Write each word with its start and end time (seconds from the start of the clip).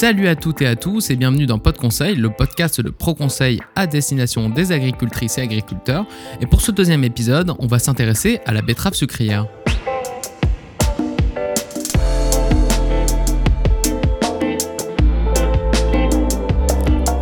Salut 0.00 0.28
à 0.28 0.36
toutes 0.36 0.62
et 0.62 0.66
à 0.68 0.76
tous 0.76 1.10
et 1.10 1.16
bienvenue 1.16 1.46
dans 1.46 1.58
Pod 1.58 1.76
Conseil, 1.76 2.14
le 2.14 2.30
podcast 2.30 2.80
de 2.80 2.88
Pro 2.88 3.16
Conseil 3.16 3.58
à 3.74 3.88
destination 3.88 4.48
des 4.48 4.70
agricultrices 4.70 5.38
et 5.38 5.40
agriculteurs. 5.40 6.06
Et 6.40 6.46
pour 6.46 6.60
ce 6.60 6.70
deuxième 6.70 7.02
épisode, 7.02 7.52
on 7.58 7.66
va 7.66 7.80
s'intéresser 7.80 8.38
à 8.46 8.52
la 8.52 8.62
betterave 8.62 8.94
sucrière. 8.94 9.48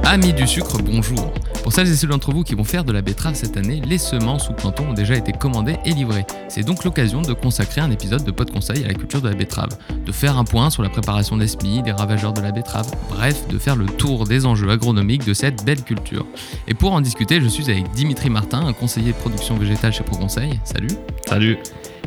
Amis 0.05 0.35
du 0.35 0.47
sucre, 0.47 0.77
bonjour. 0.83 1.33
Pour 1.67 1.73
celles 1.73 1.91
et 1.91 1.97
ceux 1.97 2.07
d'entre 2.07 2.31
vous 2.31 2.45
qui 2.45 2.55
vont 2.55 2.63
faire 2.63 2.85
de 2.85 2.93
la 2.93 3.03
betterave 3.03 3.35
cette 3.35 3.57
année, 3.57 3.83
les 3.85 3.99
semences 3.99 4.49
ou 4.49 4.53
plantons 4.53 4.91
ont 4.91 4.93
déjà 4.93 5.17
été 5.17 5.33
commandées 5.33 5.79
et 5.85 5.91
livrées. 5.91 6.25
C'est 6.47 6.63
donc 6.63 6.85
l'occasion 6.85 7.23
de 7.23 7.33
consacrer 7.33 7.81
un 7.81 7.91
épisode 7.91 8.23
de 8.23 8.31
Pod 8.31 8.53
Conseil 8.53 8.85
à 8.85 8.87
la 8.87 8.95
culture 8.95 9.21
de 9.21 9.29
la 9.29 9.35
betterave, 9.35 9.77
de 10.07 10.13
faire 10.13 10.39
un 10.39 10.45
point 10.45 10.71
sur 10.71 10.85
la 10.85 10.91
préparation 10.91 11.37
des 11.37 11.49
semis, 11.49 11.83
des 11.83 11.91
ravageurs 11.91 12.33
de 12.33 12.41
la 12.41 12.53
betterave, 12.53 12.89
bref, 13.09 13.49
de 13.49 13.59
faire 13.59 13.75
le 13.75 13.87
tour 13.87 14.29
des 14.29 14.47
enjeux 14.47 14.71
agronomiques 14.71 15.27
de 15.27 15.35
cette 15.35 15.65
belle 15.65 15.83
culture. 15.83 16.25
Et 16.69 16.75
pour 16.75 16.93
en 16.93 17.01
discuter, 17.01 17.41
je 17.41 17.49
suis 17.49 17.69
avec 17.69 17.91
Dimitri 17.97 18.31
Martin, 18.31 18.65
un 18.65 18.73
conseiller 18.73 19.11
de 19.11 19.17
production 19.17 19.57
végétale 19.57 19.93
chez 19.93 20.05
Pro 20.05 20.17
Conseil. 20.19 20.61
Salut. 20.63 20.91
Salut. 21.27 21.59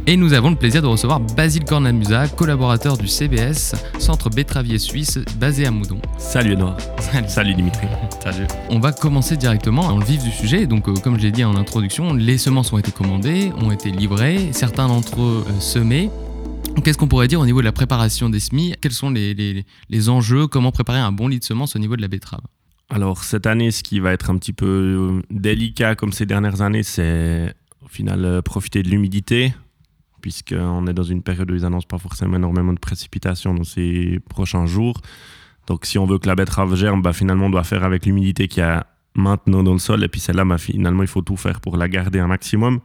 Et 0.08 0.17
nous 0.17 0.34
avons 0.34 0.49
le 0.49 0.55
plaisir 0.55 0.81
de 0.81 0.88
recevoir 0.88 1.20
Basile 1.20 1.66
Cornamusa, 1.66 2.27
collaborateur 2.30 2.98
du 2.98 3.07
CBS, 3.07 3.76
centre 3.99 4.30
betteravier 4.30 4.80
suisse 4.80 5.20
basé 5.38 5.66
à 5.66 5.71
Moudon. 5.71 6.02
Salut 6.17 6.55
Noir. 6.55 6.77
Salut. 7.27 7.53
Dimitri. 7.53 7.88
Salut. 8.23 8.48
On 8.70 8.80
va 8.80 8.91
commencer 8.91 9.38
directement 9.38 9.88
dans 9.88 9.98
le 9.98 10.05
vif 10.05 10.23
du 10.23 10.31
sujet. 10.31 10.66
Donc, 10.67 10.88
euh, 10.88 10.93
comme 11.04 11.17
je 11.17 11.23
l'ai 11.23 11.31
dit 11.31 11.43
en 11.43 11.55
introduction, 11.55 12.13
les 12.13 12.38
semences 12.38 12.73
ont 12.73 12.77
été 12.77 12.91
commandées, 12.91 13.52
ont 13.62 13.71
été 13.71 13.91
livrées, 13.91 14.49
certains 14.52 14.88
d'entre 14.88 15.21
eux 15.21 15.45
euh, 15.48 15.59
semés. 15.59 16.09
Qu'est-ce 16.84 16.98
qu'on 16.98 17.07
pourrait 17.07 17.27
dire 17.27 17.40
au 17.40 17.45
niveau 17.45 17.59
de 17.59 17.66
la 17.66 17.71
préparation 17.71 18.29
des 18.29 18.40
semis? 18.40 18.73
Quels 18.81 18.91
sont 18.91 19.09
les, 19.09 19.34
les, 19.34 19.66
les 19.90 20.09
enjeux? 20.09 20.48
Comment 20.48 20.71
préparer 20.71 20.99
un 20.99 21.12
bon 21.12 21.27
lit 21.27 21.40
de 21.40 21.43
semences 21.43 21.76
au 21.76 21.79
niveau 21.79 21.95
de 21.95 22.01
la 22.01 22.07
betterave? 22.07 22.41
Alors, 22.90 23.23
cette 23.23 23.45
année, 23.45 23.71
ce 23.71 23.84
qui 23.84 23.99
va 23.99 24.13
être 24.13 24.29
un 24.29 24.38
petit 24.38 24.54
peu 24.54 24.66
euh, 24.66 25.21
délicat 25.29 25.95
comme 25.95 26.13
ces 26.13 26.26
dernières 26.26 26.62
années, 26.62 26.84
c'est 26.84 27.54
au 27.84 27.88
final 27.88 28.41
profiter 28.43 28.82
de 28.84 28.90
l'humidité 28.90 29.54
puisqu'on 30.21 30.87
est 30.87 30.93
dans 30.93 31.03
une 31.03 31.21
période 31.21 31.49
où 31.51 31.55
ils 31.55 31.65
annoncent 31.65 31.87
pas 31.87 31.98
forcément 31.98 32.37
énormément 32.37 32.73
de 32.73 32.79
précipitations 32.79 33.53
dans 33.53 33.63
ces 33.63 34.20
prochains 34.29 34.65
jours. 34.65 35.01
Donc 35.67 35.85
si 35.85 35.98
on 35.98 36.05
veut 36.05 36.17
que 36.17 36.27
la 36.27 36.35
betterave 36.35 36.76
germe, 36.76 37.01
bah, 37.01 37.13
finalement 37.13 37.45
on 37.45 37.49
doit 37.49 37.63
faire 37.63 37.84
avec 37.84 38.05
l'humidité 38.05 38.48
qu'il 38.48 38.61
y 38.61 38.65
a 38.65 38.87
maintenant 39.15 39.63
dans 39.63 39.73
le 39.73 39.79
sol, 39.79 40.03
et 40.03 40.07
puis 40.07 40.20
celle-là, 40.20 40.45
bah, 40.45 40.57
finalement 40.57 41.03
il 41.03 41.07
faut 41.07 41.21
tout 41.21 41.37
faire 41.37 41.61
pour 41.61 41.77
la 41.77 41.87
garder 41.87 42.20
un 42.20 42.27
maximum. 42.27 42.79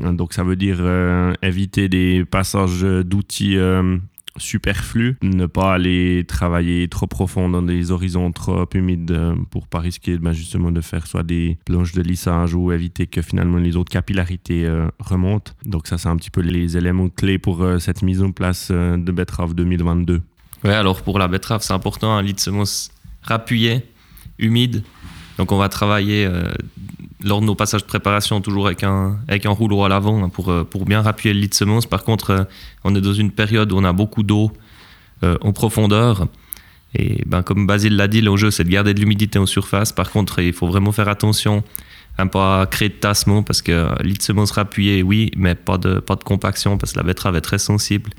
Donc 0.00 0.32
ça 0.32 0.42
veut 0.42 0.56
dire 0.56 0.78
euh, 0.80 1.32
éviter 1.42 1.88
des 1.88 2.24
passages 2.24 2.82
d'outils 2.82 3.56
euh, 3.56 3.98
superflu, 4.38 5.16
ne 5.22 5.46
pas 5.46 5.74
aller 5.74 6.24
travailler 6.26 6.88
trop 6.88 7.06
profond 7.06 7.48
dans 7.48 7.62
des 7.62 7.90
horizons 7.90 8.30
trop 8.32 8.66
humides 8.74 9.10
euh, 9.10 9.34
pour 9.50 9.66
pas 9.66 9.80
risquer 9.80 10.18
ben, 10.18 10.32
justement 10.32 10.70
de 10.70 10.80
faire 10.80 11.06
soit 11.06 11.22
des 11.22 11.58
planches 11.64 11.92
de 11.92 12.02
lissage 12.02 12.54
ou 12.54 12.72
éviter 12.72 13.06
que 13.06 13.22
finalement 13.22 13.58
les 13.58 13.76
autres 13.76 13.90
capillarités 13.90 14.66
euh, 14.66 14.88
remontent. 14.98 15.52
Donc 15.64 15.86
ça 15.86 15.98
c'est 15.98 16.08
un 16.08 16.16
petit 16.16 16.30
peu 16.30 16.40
les 16.40 16.76
éléments 16.76 17.08
clés 17.08 17.38
pour 17.38 17.62
euh, 17.62 17.78
cette 17.78 18.02
mise 18.02 18.22
en 18.22 18.32
place 18.32 18.70
de 18.70 19.12
betterave 19.12 19.54
2022. 19.54 20.22
Ouais, 20.64 20.70
alors 20.70 21.02
pour 21.02 21.18
la 21.18 21.28
betterave 21.28 21.62
c'est 21.62 21.72
important 21.72 22.12
un 22.12 22.22
lit 22.22 22.34
de 22.34 22.40
semences 22.40 22.90
rappuyé, 23.22 23.84
humide. 24.38 24.82
Donc 25.36 25.52
on 25.52 25.58
va 25.58 25.68
travailler 25.68 26.28
lors 27.22 27.40
de 27.40 27.46
nos 27.46 27.54
passages 27.54 27.82
de 27.82 27.86
préparation, 27.86 28.40
toujours 28.40 28.66
avec 28.66 28.84
un, 28.84 29.18
avec 29.28 29.46
un 29.46 29.50
rouleau 29.50 29.84
à 29.84 29.88
l'avant 29.88 30.24
hein, 30.24 30.28
pour, 30.28 30.50
euh, 30.50 30.64
pour 30.64 30.84
bien 30.84 31.02
rappuyer 31.02 31.34
le 31.34 31.40
lit 31.40 31.48
de 31.48 31.54
semence. 31.54 31.86
Par 31.86 32.04
contre, 32.04 32.30
euh, 32.30 32.44
on 32.84 32.94
est 32.94 33.00
dans 33.00 33.12
une 33.12 33.32
période 33.32 33.72
où 33.72 33.76
on 33.76 33.84
a 33.84 33.92
beaucoup 33.92 34.22
d'eau 34.22 34.52
euh, 35.24 35.36
en 35.40 35.52
profondeur. 35.52 36.28
Et 36.94 37.22
ben, 37.26 37.42
comme 37.42 37.66
Basile 37.66 37.96
l'a 37.96 38.08
dit, 38.08 38.20
l'enjeu, 38.20 38.50
c'est 38.50 38.64
de 38.64 38.70
garder 38.70 38.94
de 38.94 39.00
l'humidité 39.00 39.38
en 39.38 39.46
surface. 39.46 39.92
Par 39.92 40.10
contre, 40.10 40.38
il 40.38 40.52
faut 40.52 40.68
vraiment 40.68 40.92
faire 40.92 41.08
attention 41.08 41.64
à 42.16 42.24
ne 42.24 42.30
pas 42.30 42.66
créer 42.66 42.88
de 42.88 42.94
tassement 42.94 43.42
parce 43.42 43.62
que 43.62 44.02
lit 44.02 44.14
de 44.14 44.22
semence 44.22 44.52
rappuyé, 44.52 45.02
oui, 45.02 45.30
mais 45.36 45.54
pas 45.54 45.78
de, 45.78 46.00
pas 46.00 46.16
de 46.16 46.24
compaction 46.24 46.78
parce 46.78 46.92
que 46.92 46.98
la 46.98 47.04
betterave 47.04 47.36
est 47.36 47.40
très 47.40 47.58
sensible. 47.58 48.10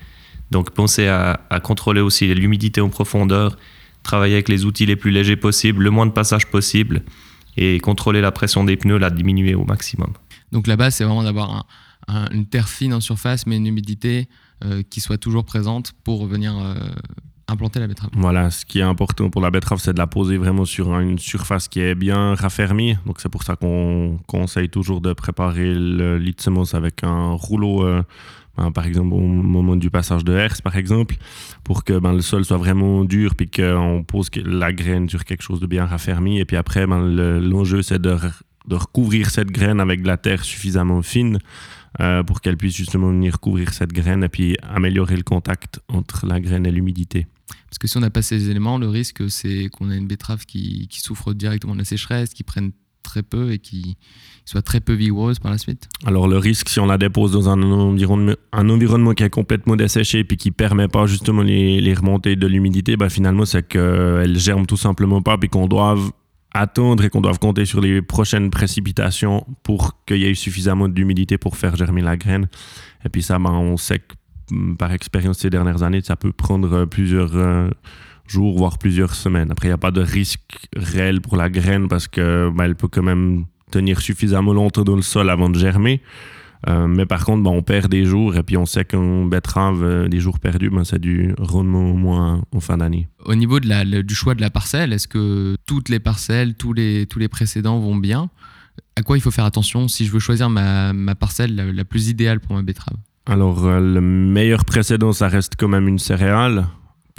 Donc, 0.51 0.71
pensez 0.71 1.07
à, 1.07 1.41
à 1.49 1.59
contrôler 1.59 2.01
aussi 2.01 2.33
l'humidité 2.33 2.81
en 2.81 2.89
profondeur, 2.89 3.57
travailler 4.03 4.35
avec 4.35 4.49
les 4.49 4.65
outils 4.65 4.85
les 4.85 4.95
plus 4.95 5.11
légers 5.11 5.35
possibles, 5.35 5.83
le 5.83 5.89
moins 5.89 6.05
de 6.05 6.11
passage 6.11 6.47
possible 6.47 7.01
et 7.57 7.79
contrôler 7.79 8.21
la 8.21 8.31
pression 8.31 8.63
des 8.63 8.77
pneus, 8.77 8.97
la 8.97 9.09
diminuer 9.09 9.55
au 9.55 9.65
maximum. 9.65 10.13
Donc 10.51 10.67
la 10.67 10.75
base, 10.75 10.95
c'est 10.95 11.03
vraiment 11.03 11.23
d'avoir 11.23 11.65
une 12.31 12.47
terre 12.47 12.69
fine 12.69 12.93
en 12.93 13.01
surface, 13.01 13.45
mais 13.45 13.57
une 13.57 13.67
humidité 13.67 14.27
euh, 14.65 14.81
qui 14.89 14.99
soit 14.99 15.17
toujours 15.17 15.45
présente 15.45 15.93
pour 16.03 16.25
venir 16.25 16.57
euh, 16.57 16.73
implanter 17.47 17.79
la 17.79 17.87
betterave. 17.87 18.11
Voilà, 18.15 18.51
ce 18.51 18.65
qui 18.65 18.79
est 18.79 18.83
important 18.83 19.29
pour 19.29 19.41
la 19.41 19.51
betterave, 19.51 19.79
c'est 19.79 19.93
de 19.93 19.97
la 19.97 20.07
poser 20.07 20.37
vraiment 20.37 20.65
sur 20.65 20.97
une 20.99 21.17
surface 21.17 21.67
qui 21.67 21.79
est 21.79 21.95
bien 21.95 22.35
raffermie. 22.35 22.97
Donc 23.05 23.21
c'est 23.21 23.29
pour 23.29 23.43
ça 23.43 23.55
qu'on 23.55 24.19
conseille 24.27 24.69
toujours 24.69 25.01
de 25.01 25.13
préparer 25.13 25.73
le 25.73 26.17
lit 26.17 26.33
de 26.33 26.41
semence 26.41 26.73
avec 26.73 27.03
un 27.03 27.31
rouleau. 27.31 27.85
Euh, 27.85 28.03
ben, 28.59 28.71
par 28.71 28.85
exemple 28.85 29.13
au 29.13 29.21
moment 29.21 29.77
du 29.77 29.89
passage 29.89 30.25
de 30.25 30.33
herse, 30.33 30.59
par 30.59 30.75
exemple, 30.75 31.15
pour 31.63 31.85
que 31.85 31.97
ben, 31.97 32.13
le 32.13 32.21
sol 32.21 32.43
soit 32.43 32.57
vraiment 32.57 33.05
dur, 33.05 33.35
puis 33.35 33.49
qu'on 33.49 34.03
pose 34.05 34.29
la 34.43 34.73
graine 34.73 35.07
sur 35.07 35.23
quelque 35.23 35.43
chose 35.43 35.61
de 35.61 35.67
bien 35.67 35.85
raffermi. 35.85 36.39
Et 36.39 36.45
puis 36.45 36.57
après, 36.57 36.85
ben, 36.85 36.99
l'enjeu, 37.39 37.81
c'est 37.81 38.01
de, 38.01 38.17
de, 38.67 38.75
recouvrir 38.75 39.29
cette 39.29 39.49
graine 39.49 39.79
avec 39.79 40.01
de 40.01 40.07
la 40.07 40.17
terre 40.17 40.43
suffisamment 40.43 41.01
fine 41.01 41.39
euh, 42.01 42.21
pour 42.23 42.41
qu'elle 42.41 42.57
puisse 42.57 42.75
justement 42.75 43.09
venir 43.09 43.39
couvrir 43.39 43.73
cette 43.73 43.93
graine 43.93 44.25
et 44.25 44.29
puis 44.29 44.57
améliorer 44.61 45.15
le 45.15 45.23
contact 45.23 45.79
entre 45.87 46.25
la 46.25 46.41
graine 46.41 46.65
et 46.65 46.71
l'humidité. 46.71 47.27
Parce 47.69 47.77
que 47.77 47.87
si 47.87 47.95
on 47.97 48.01
n'a 48.01 48.09
pas 48.09 48.21
ces 48.21 48.49
éléments, 48.49 48.77
le 48.77 48.89
risque, 48.89 49.29
c'est 49.29 49.69
qu'on 49.69 49.89
a 49.89 49.95
une 49.95 50.07
betterave 50.07 50.45
qui, 50.45 50.87
qui 50.89 50.99
souffre 50.99 51.33
directement 51.33 51.73
de 51.73 51.79
la 51.79 51.85
sécheresse, 51.85 52.33
qui 52.33 52.43
prenne 52.43 52.71
très 53.09 53.23
peu 53.23 53.51
et 53.51 53.59
qui 53.59 53.97
soit 54.45 54.61
très 54.61 54.79
peu 54.79 54.93
vigoureuse 54.93 55.39
par 55.39 55.51
la 55.51 55.57
suite 55.57 55.89
Alors 56.05 56.27
le 56.27 56.37
risque, 56.37 56.69
si 56.69 56.79
on 56.79 56.85
la 56.85 56.97
dépose 56.97 57.31
dans 57.31 57.49
un 57.49 57.61
environnement, 57.61 59.13
qui 59.13 59.23
est 59.23 59.29
complètement 59.29 59.75
desséché 59.75 60.19
et 60.19 60.23
puis 60.23 60.37
qui 60.37 60.51
permet 60.51 60.87
pas 60.87 61.07
justement 61.07 61.41
les, 61.41 61.93
remontées 61.93 62.35
de 62.35 62.47
l'humidité, 62.47 62.97
bah, 62.97 63.09
finalement 63.09 63.45
c'est 63.45 63.67
qu'elle 63.67 64.37
germe 64.37 64.65
tout 64.67 64.77
simplement 64.77 65.21
pas 65.21 65.37
puis 65.37 65.49
qu'on 65.49 65.67
doive 65.67 66.11
attendre 66.53 67.03
et 67.03 67.09
qu'on 67.09 67.21
doive 67.21 67.39
compter 67.39 67.65
sur 67.65 67.81
les 67.81 68.01
prochaines 68.01 68.49
précipitations 68.51 69.45
pour 69.63 70.03
qu'il 70.05 70.17
y 70.17 70.25
ait 70.25 70.35
suffisamment 70.35 70.87
d'humidité 70.87 71.37
pour 71.37 71.57
faire 71.57 71.75
germer 71.75 72.01
la 72.01 72.15
graine. 72.17 72.47
Et 73.05 73.09
puis 73.09 73.23
ça, 73.23 73.39
bah, 73.39 73.51
on 73.51 73.77
sait 73.77 73.99
que 73.99 74.15
mm, 74.51 74.77
par 74.77 74.91
expérience 74.91 75.39
ces 75.39 75.49
dernières 75.49 75.81
années, 75.83 76.01
ça 76.01 76.15
peut 76.15 76.31
prendre 76.31 76.85
plusieurs... 76.85 77.35
Euh, 77.35 77.69
jours, 78.29 78.57
voire 78.57 78.77
plusieurs 78.77 79.15
semaines. 79.15 79.51
Après, 79.51 79.67
il 79.67 79.71
n'y 79.71 79.75
a 79.75 79.77
pas 79.77 79.91
de 79.91 80.01
risque 80.01 80.67
réel 80.75 81.21
pour 81.21 81.37
la 81.37 81.49
graine 81.49 81.87
parce 81.87 82.07
qu'elle 82.07 82.51
bah, 82.53 82.73
peut 82.73 82.87
quand 82.87 83.03
même 83.03 83.45
tenir 83.71 84.01
suffisamment 84.01 84.53
longtemps 84.53 84.83
dans 84.83 84.95
le 84.95 85.01
sol 85.01 85.29
avant 85.29 85.49
de 85.49 85.57
germer. 85.57 86.01
Euh, 86.67 86.87
mais 86.87 87.05
par 87.05 87.23
contre, 87.23 87.43
bah, 87.43 87.51
on 87.51 87.61
perd 87.61 87.89
des 87.89 88.03
jours 88.03 88.35
et 88.35 88.43
puis 88.43 88.57
on 88.57 88.65
sait 88.65 88.83
qu'un 88.83 89.25
betterave, 89.25 89.81
euh, 89.83 90.07
des 90.09 90.19
jours 90.19 90.39
perdus, 90.39 90.69
bah, 90.69 90.81
c'est 90.83 90.99
du 90.99 91.33
rendement 91.37 91.91
au 91.91 91.95
moins 91.95 92.41
en 92.53 92.59
fin 92.59 92.77
d'année. 92.77 93.07
Au 93.25 93.35
niveau 93.35 93.59
de 93.59 93.69
la, 93.69 93.85
du 93.85 94.13
choix 94.13 94.35
de 94.35 94.41
la 94.41 94.49
parcelle, 94.49 94.91
est-ce 94.91 95.07
que 95.07 95.55
toutes 95.65 95.87
les 95.89 95.99
parcelles, 95.99 96.55
tous 96.55 96.73
les, 96.73 97.05
tous 97.05 97.19
les 97.19 97.29
précédents 97.29 97.79
vont 97.79 97.95
bien? 97.95 98.29
À 98.97 99.03
quoi 99.03 99.17
il 99.17 99.21
faut 99.21 99.31
faire 99.31 99.45
attention 99.45 99.87
si 99.87 100.05
je 100.05 100.11
veux 100.11 100.19
choisir 100.19 100.49
ma, 100.49 100.91
ma 100.91 101.15
parcelle 101.15 101.55
la, 101.55 101.71
la, 101.71 101.85
plus 101.85 102.09
idéale 102.09 102.41
pour 102.41 102.55
ma 102.55 102.61
betterave? 102.61 102.97
Alors, 103.25 103.65
euh, 103.65 103.79
le 103.79 104.01
meilleur 104.01 104.65
précédent, 104.65 105.13
ça 105.13 105.29
reste 105.29 105.53
quand 105.57 105.67
même 105.69 105.87
une 105.87 105.99
céréale 105.99 106.65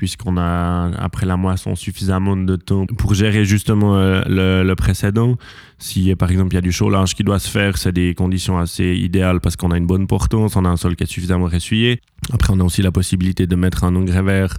puisqu'on 0.00 0.38
a, 0.38 0.90
après 0.96 1.26
la 1.26 1.36
moisson, 1.36 1.76
suffisamment 1.76 2.34
de 2.34 2.56
temps 2.56 2.86
pour 2.86 3.12
gérer 3.12 3.44
justement 3.44 3.98
euh, 3.98 4.22
le, 4.64 4.74
précédent. 4.74 5.36
Si, 5.76 6.14
par 6.14 6.30
exemple, 6.30 6.52
il 6.52 6.54
y 6.54 6.58
a 6.58 6.62
du 6.62 6.72
chaulage 6.72 7.14
qui 7.14 7.22
doit 7.22 7.38
se 7.38 7.50
faire, 7.50 7.76
c'est 7.76 7.92
des 7.92 8.14
conditions 8.14 8.58
assez 8.58 8.94
idéales 8.94 9.40
parce 9.40 9.56
qu'on 9.56 9.72
a 9.72 9.76
une 9.76 9.86
bonne 9.86 10.06
portance, 10.06 10.56
on 10.56 10.64
a 10.64 10.70
un 10.70 10.78
sol 10.78 10.96
qui 10.96 11.04
est 11.04 11.06
suffisamment 11.06 11.48
ressuyé. 11.48 12.00
Après, 12.32 12.50
on 12.50 12.60
a 12.60 12.64
aussi 12.64 12.80
la 12.80 12.92
possibilité 12.92 13.46
de 13.46 13.54
mettre 13.56 13.84
un 13.84 13.94
engrais 13.94 14.22
vert 14.22 14.56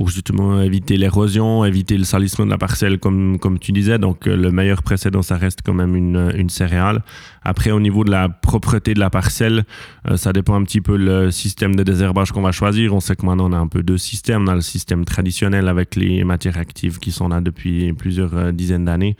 pour 0.00 0.08
justement 0.08 0.62
éviter 0.62 0.96
l'érosion, 0.96 1.62
éviter 1.62 1.98
le 1.98 2.04
salissement 2.04 2.46
de 2.46 2.50
la 2.50 2.56
parcelle, 2.56 2.98
comme, 2.98 3.38
comme 3.38 3.58
tu 3.58 3.70
disais. 3.70 3.98
Donc, 3.98 4.26
euh, 4.26 4.34
le 4.34 4.50
meilleur 4.50 4.82
précédent, 4.82 5.20
ça 5.20 5.36
reste 5.36 5.58
quand 5.62 5.74
même 5.74 5.94
une, 5.94 6.32
une 6.36 6.48
céréale. 6.48 7.02
Après, 7.42 7.70
au 7.70 7.80
niveau 7.80 8.02
de 8.02 8.10
la 8.10 8.30
propreté 8.30 8.94
de 8.94 8.98
la 8.98 9.10
parcelle, 9.10 9.66
euh, 10.08 10.16
ça 10.16 10.32
dépend 10.32 10.54
un 10.54 10.64
petit 10.64 10.80
peu 10.80 10.96
le 10.96 11.30
système 11.30 11.76
de 11.76 11.82
désherbage 11.82 12.32
qu'on 12.32 12.40
va 12.40 12.50
choisir. 12.50 12.94
On 12.94 13.00
sait 13.00 13.14
que 13.14 13.26
maintenant, 13.26 13.50
on 13.50 13.52
a 13.52 13.58
un 13.58 13.66
peu 13.66 13.82
deux 13.82 13.98
systèmes. 13.98 14.44
On 14.44 14.46
a 14.46 14.54
le 14.54 14.62
système 14.62 15.04
traditionnel 15.04 15.68
avec 15.68 15.96
les 15.96 16.24
matières 16.24 16.56
actives 16.56 16.98
qui 16.98 17.12
sont 17.12 17.28
là 17.28 17.42
depuis 17.42 17.92
plusieurs 17.92 18.34
euh, 18.34 18.52
dizaines 18.52 18.86
d'années. 18.86 19.16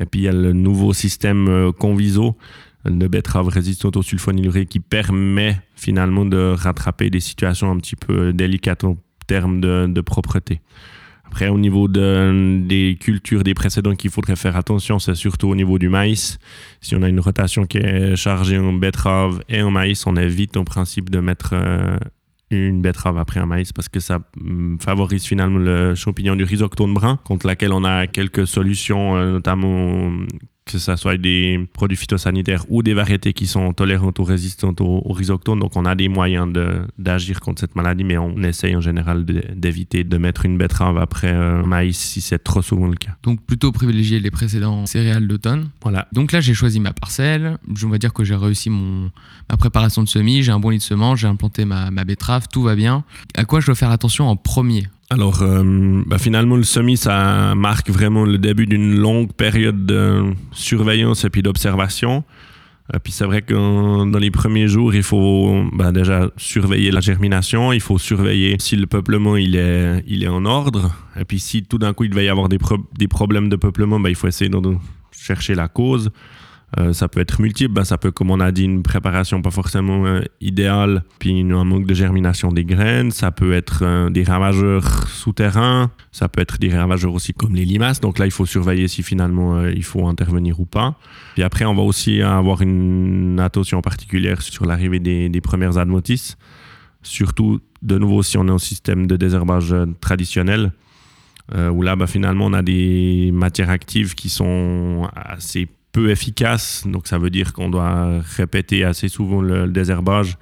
Et 0.00 0.04
puis, 0.04 0.20
il 0.20 0.24
y 0.24 0.28
a 0.28 0.32
le 0.32 0.52
nouveau 0.52 0.92
système 0.92 1.72
Conviso 1.78 2.36
de 2.84 3.08
betterave 3.08 3.48
résistante 3.48 3.96
au 3.96 4.02
sulfonylurée 4.02 4.66
qui 4.66 4.80
permet 4.80 5.58
finalement 5.76 6.26
de 6.26 6.54
rattraper 6.58 7.08
des 7.08 7.20
situations 7.20 7.70
un 7.70 7.78
petit 7.78 7.96
peu 7.96 8.34
délicates 8.34 8.84
termes 9.30 9.60
de, 9.60 10.00
propreté. 10.00 10.60
Après, 11.24 11.48
au 11.48 11.58
niveau 11.58 11.86
de, 11.86 12.60
des 12.66 12.98
cultures 13.00 13.44
des 13.44 13.54
précédents 13.54 13.94
qu'il 13.94 14.10
faudrait 14.10 14.34
faire 14.34 14.56
attention, 14.56 14.98
c'est 14.98 15.14
surtout 15.14 15.48
au 15.48 15.54
niveau 15.54 15.78
du 15.78 15.88
maïs. 15.88 16.38
Si 16.80 16.96
on 16.96 17.02
a 17.02 17.08
une 17.08 17.20
rotation 17.20 17.64
qui 17.64 17.78
est 17.78 18.16
chargée 18.16 18.58
en 18.58 18.72
betterave 18.72 19.40
et 19.48 19.62
en 19.62 19.70
maïs, 19.70 20.04
on 20.08 20.16
évite 20.16 20.56
en 20.56 20.64
principe 20.64 21.10
de 21.10 21.20
mettre 21.20 21.50
euh, 21.52 21.96
une 22.50 22.82
betterave 22.82 23.18
après 23.18 23.38
un 23.38 23.46
maïs 23.46 23.72
parce 23.72 23.88
que 23.88 24.00
ça 24.00 24.18
hum, 24.40 24.78
favorise 24.80 25.24
finalement 25.24 25.58
le 25.58 25.94
champignon 25.94 26.34
du 26.34 26.42
rhizoctone 26.42 26.92
brun 26.92 27.20
contre 27.22 27.46
laquelle 27.46 27.72
on 27.72 27.84
a 27.84 28.08
quelques 28.08 28.48
solutions, 28.48 29.16
euh, 29.16 29.30
notamment 29.30 30.10
que 30.72 30.78
ce 30.78 30.96
soit 30.96 31.16
des 31.16 31.68
produits 31.72 31.96
phytosanitaires 31.96 32.64
ou 32.68 32.82
des 32.82 32.94
variétés 32.94 33.32
qui 33.32 33.46
sont 33.46 33.72
tolérantes 33.72 34.18
ou 34.18 34.24
résistantes 34.24 34.80
au, 34.80 35.02
au 35.04 35.12
rhizoctone. 35.12 35.58
Donc, 35.58 35.76
on 35.76 35.84
a 35.84 35.94
des 35.94 36.08
moyens 36.08 36.52
d'agir 36.98 37.40
contre 37.40 37.60
cette 37.60 37.76
maladie, 37.76 38.04
mais 38.04 38.18
on 38.18 38.42
essaye 38.42 38.76
en 38.76 38.80
général 38.80 39.24
d'éviter 39.24 40.04
de, 40.04 40.18
mettre 40.18 40.44
une 40.44 40.58
betterave 40.58 40.98
après 40.98 41.30
un 41.30 41.64
maïs 41.64 41.98
si 41.98 42.20
c'est 42.20 42.38
trop 42.38 42.62
souvent 42.62 42.86
le 42.86 42.96
cas. 42.96 43.16
Donc, 43.22 43.40
plutôt 43.44 43.72
privilégier 43.72 44.20
les 44.20 44.30
précédents 44.30 44.86
céréales 44.86 45.26
d'automne. 45.26 45.70
Voilà. 45.82 46.08
Donc 46.12 46.32
là, 46.32 46.40
j'ai 46.40 46.54
choisi 46.54 46.80
ma 46.80 46.92
parcelle. 46.92 47.58
Je 47.74 47.86
vais 47.86 47.98
dire 47.98 48.12
que 48.12 48.24
j'ai 48.24 48.34
réussi 48.36 48.70
mon, 48.70 49.10
ma 49.48 49.56
préparation 49.56 50.02
de 50.02 50.08
semis. 50.08 50.42
J'ai 50.42 50.52
un 50.52 50.60
bon 50.60 50.70
lit 50.70 50.78
de 50.78 50.82
semences. 50.82 51.20
J'ai 51.20 51.26
implanté 51.26 51.64
ma, 51.64 51.90
ma 51.90 52.04
betterave. 52.04 52.46
Tout 52.52 52.62
va 52.62 52.74
bien. 52.74 53.04
À 53.34 53.44
quoi 53.44 53.60
je 53.60 53.66
dois 53.66 53.74
faire 53.74 53.90
attention 53.90 54.28
en 54.28 54.36
premier? 54.36 54.84
Alors, 55.12 55.42
euh, 55.42 56.04
bah, 56.06 56.18
finalement, 56.18 56.54
le 56.54 56.62
semis, 56.62 56.96
ça 56.96 57.56
marque 57.56 57.90
vraiment 57.90 58.24
le 58.24 58.38
début 58.38 58.66
d'une 58.66 58.96
longue 58.96 59.32
période 59.32 59.84
de 59.84 60.22
surveillance 60.52 61.24
et 61.24 61.30
puis 61.30 61.42
d'observation. 61.42 62.22
Et 62.92 62.96
euh, 62.96 62.98
puis 63.02 63.12
c'est 63.12 63.24
vrai 63.24 63.42
que 63.42 63.54
dans 63.54 64.18
les 64.18 64.30
premiers 64.30 64.68
jours, 64.68 64.94
il 64.94 65.02
faut 65.02 65.64
bah, 65.72 65.90
déjà 65.90 66.30
surveiller 66.36 66.92
la 66.92 67.00
germination, 67.00 67.72
il 67.72 67.80
faut 67.80 67.98
surveiller 67.98 68.54
si 68.60 68.76
le 68.76 68.86
peuplement 68.86 69.36
il 69.36 69.56
est, 69.56 70.04
il 70.06 70.22
est 70.22 70.28
en 70.28 70.44
ordre. 70.44 70.92
Et 71.18 71.24
puis 71.24 71.40
si 71.40 71.64
tout 71.64 71.78
d'un 71.78 71.92
coup 71.92 72.04
il 72.04 72.14
va 72.14 72.22
y 72.22 72.28
avoir 72.28 72.48
des, 72.48 72.58
des 72.96 73.08
problèmes 73.08 73.48
de 73.48 73.56
peuplement, 73.56 73.98
bah, 73.98 74.10
il 74.10 74.14
faut 74.16 74.28
essayer 74.28 74.48
de 74.48 74.58
chercher 75.10 75.56
la 75.56 75.66
cause. 75.66 76.10
Euh, 76.78 76.92
ça 76.92 77.08
peut 77.08 77.20
être 77.20 77.40
multiple, 77.40 77.72
ben, 77.72 77.84
ça 77.84 77.98
peut, 77.98 78.12
comme 78.12 78.30
on 78.30 78.38
a 78.38 78.52
dit, 78.52 78.64
une 78.64 78.82
préparation 78.82 79.42
pas 79.42 79.50
forcément 79.50 80.06
euh, 80.06 80.22
idéale, 80.40 81.02
puis 81.18 81.40
un 81.40 81.64
manque 81.64 81.86
de 81.86 81.94
germination 81.94 82.52
des 82.52 82.64
graines, 82.64 83.10
ça 83.10 83.32
peut 83.32 83.52
être 83.54 83.80
euh, 83.82 84.08
des 84.08 84.22
ravageurs 84.22 85.08
souterrains, 85.08 85.90
ça 86.12 86.28
peut 86.28 86.40
être 86.40 86.58
des 86.58 86.72
ravageurs 86.76 87.12
aussi 87.12 87.32
comme 87.32 87.56
les 87.56 87.64
limaces, 87.64 88.00
donc 88.00 88.18
là 88.20 88.26
il 88.26 88.30
faut 88.30 88.46
surveiller 88.46 88.86
si 88.86 89.02
finalement 89.02 89.64
il 89.66 89.82
faut 89.82 90.06
intervenir 90.06 90.60
ou 90.60 90.64
pas. 90.64 90.96
Puis 91.34 91.42
après 91.42 91.64
on 91.64 91.74
va 91.74 91.82
aussi 91.82 92.22
avoir 92.22 92.62
une 92.62 93.40
attention 93.40 93.82
particulière 93.82 94.40
sur 94.40 94.64
l'arrivée 94.64 95.00
des, 95.00 95.40
premières 95.40 95.78
adventices, 95.78 96.36
surtout 97.02 97.60
de 97.82 97.98
nouveau 97.98 98.22
si 98.22 98.38
on 98.38 98.46
est 98.46 98.52
en 98.52 98.58
système 98.58 99.06
de 99.08 99.16
désherbage 99.16 99.74
traditionnel, 100.00 100.72
où 101.52 101.82
là 101.82 101.96
ben, 101.96 102.06
finalement 102.06 102.46
on 102.46 102.52
a 102.52 102.62
des 102.62 103.30
matières 103.32 103.70
actives 103.70 104.14
qui 104.14 104.28
sont 104.28 105.08
assez 105.14 105.68
peu 105.92 106.10
efficace. 106.10 106.84
Donc 106.86 107.06
ça 107.06 107.18
veut 107.18 107.30
dire 107.30 107.52
qu'on 107.52 107.68
doit 107.68 108.20
répéter 108.36 108.84
assez 108.84 109.08
souvent 109.08 109.40
le, 109.42 109.68
désherbage 109.68 110.36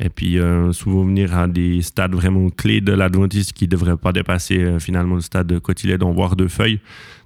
et 0.00 0.08
puis 0.08 0.38
euh, 0.38 0.72
souvent 0.72 1.04
venir 1.04 1.36
à 1.36 1.46
des 1.46 1.80
stades 1.82 2.14
vraiment 2.14 2.50
clés 2.50 2.80
de 2.80 2.92
l'adventiste 2.92 3.52
qui 3.52 3.64
ne 3.64 3.70
devraient 3.70 3.96
pas 3.96 4.12
dépasser 4.12 4.58
euh, 4.58 4.78
finalement 4.78 5.14
le 5.14 5.20
stade 5.20 5.46
de 5.46 5.58
cotylédon, 5.58 6.12
voire 6.12 6.36
de 6.36 6.48
feuilles. 6.48 6.80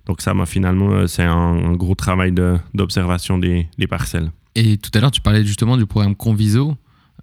Donc 0.07 0.21
ça, 0.21 0.35
finalement, 0.47 0.93
euh, 0.93 1.07
c'est 1.07 1.23
un, 1.23 1.73
gros 1.73 1.95
travail 1.95 2.33
d'observation 2.75 3.39
des, 3.39 3.69
des, 3.79 3.87
parcelles. 3.87 4.31
Et 4.55 4.77
tout 4.77 4.91
à 4.95 5.01
l'heure, 5.01 5.11
tu 5.11 5.21
parlais 5.21 5.45
justement 5.45 5.77
du 5.77 5.87
programme 5.87 6.15
Conviso. 6.15 6.77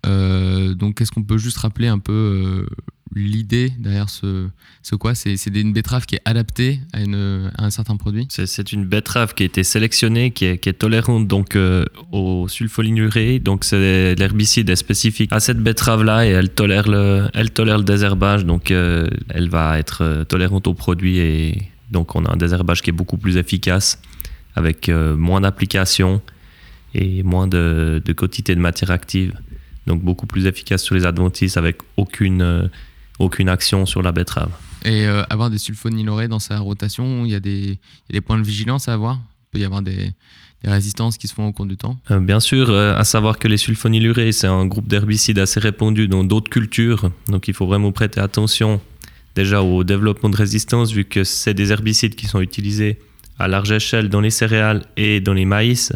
donc, 0.04 1.02
est-ce 1.02 1.12
qu'on 1.12 1.24
peut 1.24 1.38
juste 1.38 1.58
rappeler 1.58 1.88
un 1.88 2.00
peu 2.00 2.68
l'idée 3.16 3.72
derrière 3.80 4.10
ce, 4.10 4.50
ce 4.84 4.96
quoi 4.96 5.16
C'est 5.16 5.36
une 5.48 5.74
betterave 5.74 6.06
qui 6.06 6.16
est 6.16 6.22
adaptée 6.26 6.82
à, 6.94 7.02
une, 7.02 7.50
à 7.58 7.66
un 7.66 7.70
certain 7.70 7.96
produit 7.96 8.28
C'est 8.30 8.72
une 8.74 8.86
betterave 8.86 9.34
qui 9.34 9.44
a 9.44 9.46
été 9.46 9.64
sélectionnée, 9.64 10.32
qui 10.32 10.46
est, 10.46 10.74
tolérante 10.78 11.28
donc, 11.28 11.56
euh, 11.56 11.86
au 12.12 12.48
sulfonyluréa. 12.48 13.40
Donc 13.40 13.66
l'herbicide 13.72 14.70
est 14.70 14.76
spécifique 14.76 15.32
à 15.32 15.40
cette 15.40 15.60
betterave-là 15.60 16.26
et 16.26 16.32
elle 16.32 16.50
tolère 16.50 16.88
le, 16.88 17.30
elle 17.34 17.52
tolère 17.52 17.78
le 17.78 17.84
désherbage. 17.86 18.46
Donc 18.46 18.72
euh, 18.72 19.08
elle 19.30 19.50
va 19.50 19.80
être 19.80 20.04
euh, 20.04 20.24
tolérante 20.26 20.68
au 20.68 20.74
produit 20.74 21.18
et 21.20 21.70
donc 21.92 22.16
on 22.16 22.26
a 22.26 22.34
un 22.34 22.38
désherbage 22.38 22.82
qui 22.82 22.90
est 22.90 22.94
beaucoup 22.94 23.18
plus 23.18 23.38
efficace 23.38 24.02
avec 24.58 24.90
moins 24.90 25.42
d'applications 25.42 26.22
et 26.94 27.24
moins 27.24 27.46
de, 27.46 28.02
de 28.04 28.14
quantité 28.14 28.56
de 28.56 28.62
matière 28.62 28.90
active. 28.90 29.34
Donc 29.86 30.02
beaucoup 30.02 30.28
plus 30.28 30.46
efficace 30.46 30.82
sur 30.82 30.96
les 30.96 31.06
adventices 31.06 31.58
avec 31.58 31.78
aucune 31.98 32.70
aucune 33.20 33.50
action 33.50 33.86
sur 33.86 34.02
la 34.02 34.12
betterave. 34.12 34.52
Et 34.84 35.08
euh, 35.08 35.24
avoir 35.30 35.50
des 35.50 35.58
sulfonylurées 35.58 36.28
dans 36.28 36.40
sa 36.40 36.60
rotation, 36.60 37.26
il 37.26 37.32
y, 37.32 37.36
a 37.36 37.40
des, 37.40 37.80
des 38.10 38.22
points 38.22 38.38
de 38.38 38.44
vigilance 38.44 38.88
à 38.88 38.94
avoir? 38.94 39.16
Il 39.16 39.46
peut 39.52 39.60
y 39.60 39.66
avoir 39.66 39.82
des, 39.82 40.12
des 40.64 40.70
résistances 40.70 41.18
qui 41.18 41.28
se 41.28 41.34
font 41.34 41.48
au 41.48 41.52
cours 41.52 41.66
du 41.66 41.76
temps? 41.78 41.98
Euh, 42.12 42.20
Bien 42.20 42.40
sûr, 42.40 42.70
euh, 42.70 42.96
à 42.96 43.04
savoir 43.04 43.40
que 43.40 43.48
les 43.48 43.58
sulfonylurées, 43.58 44.32
c'est 44.32 44.48
un 44.48 44.66
groupe 44.66 44.88
d'herbicides 44.88 45.40
assez 45.40 45.60
répandu 45.60 46.08
dans 46.08 46.24
d'autres 46.24 46.52
cultures. 46.52 47.10
Donc 47.28 47.48
il 47.48 47.54
faut 47.54 47.66
vraiment 47.66 47.92
prêter 47.92 48.20
attention 48.20 48.80
déjà 49.34 49.64
au 49.64 49.84
développement 49.84 50.30
de 50.30 50.38
résistance, 50.38 50.92
vu 50.92 51.04
que 51.04 51.24
c'est 51.24 51.54
des 51.54 51.72
herbicides 51.72 52.16
qui 52.16 52.28
sont 52.28 52.42
utilisés 52.42 53.00
à 53.40 53.48
large 53.48 53.72
échelle 53.72 54.10
dans 54.10 54.22
les 54.22 54.30
céréales 54.30 54.86
et 54.98 55.20
dans 55.20 55.34
les 55.34 55.46
maïs. 55.46 55.92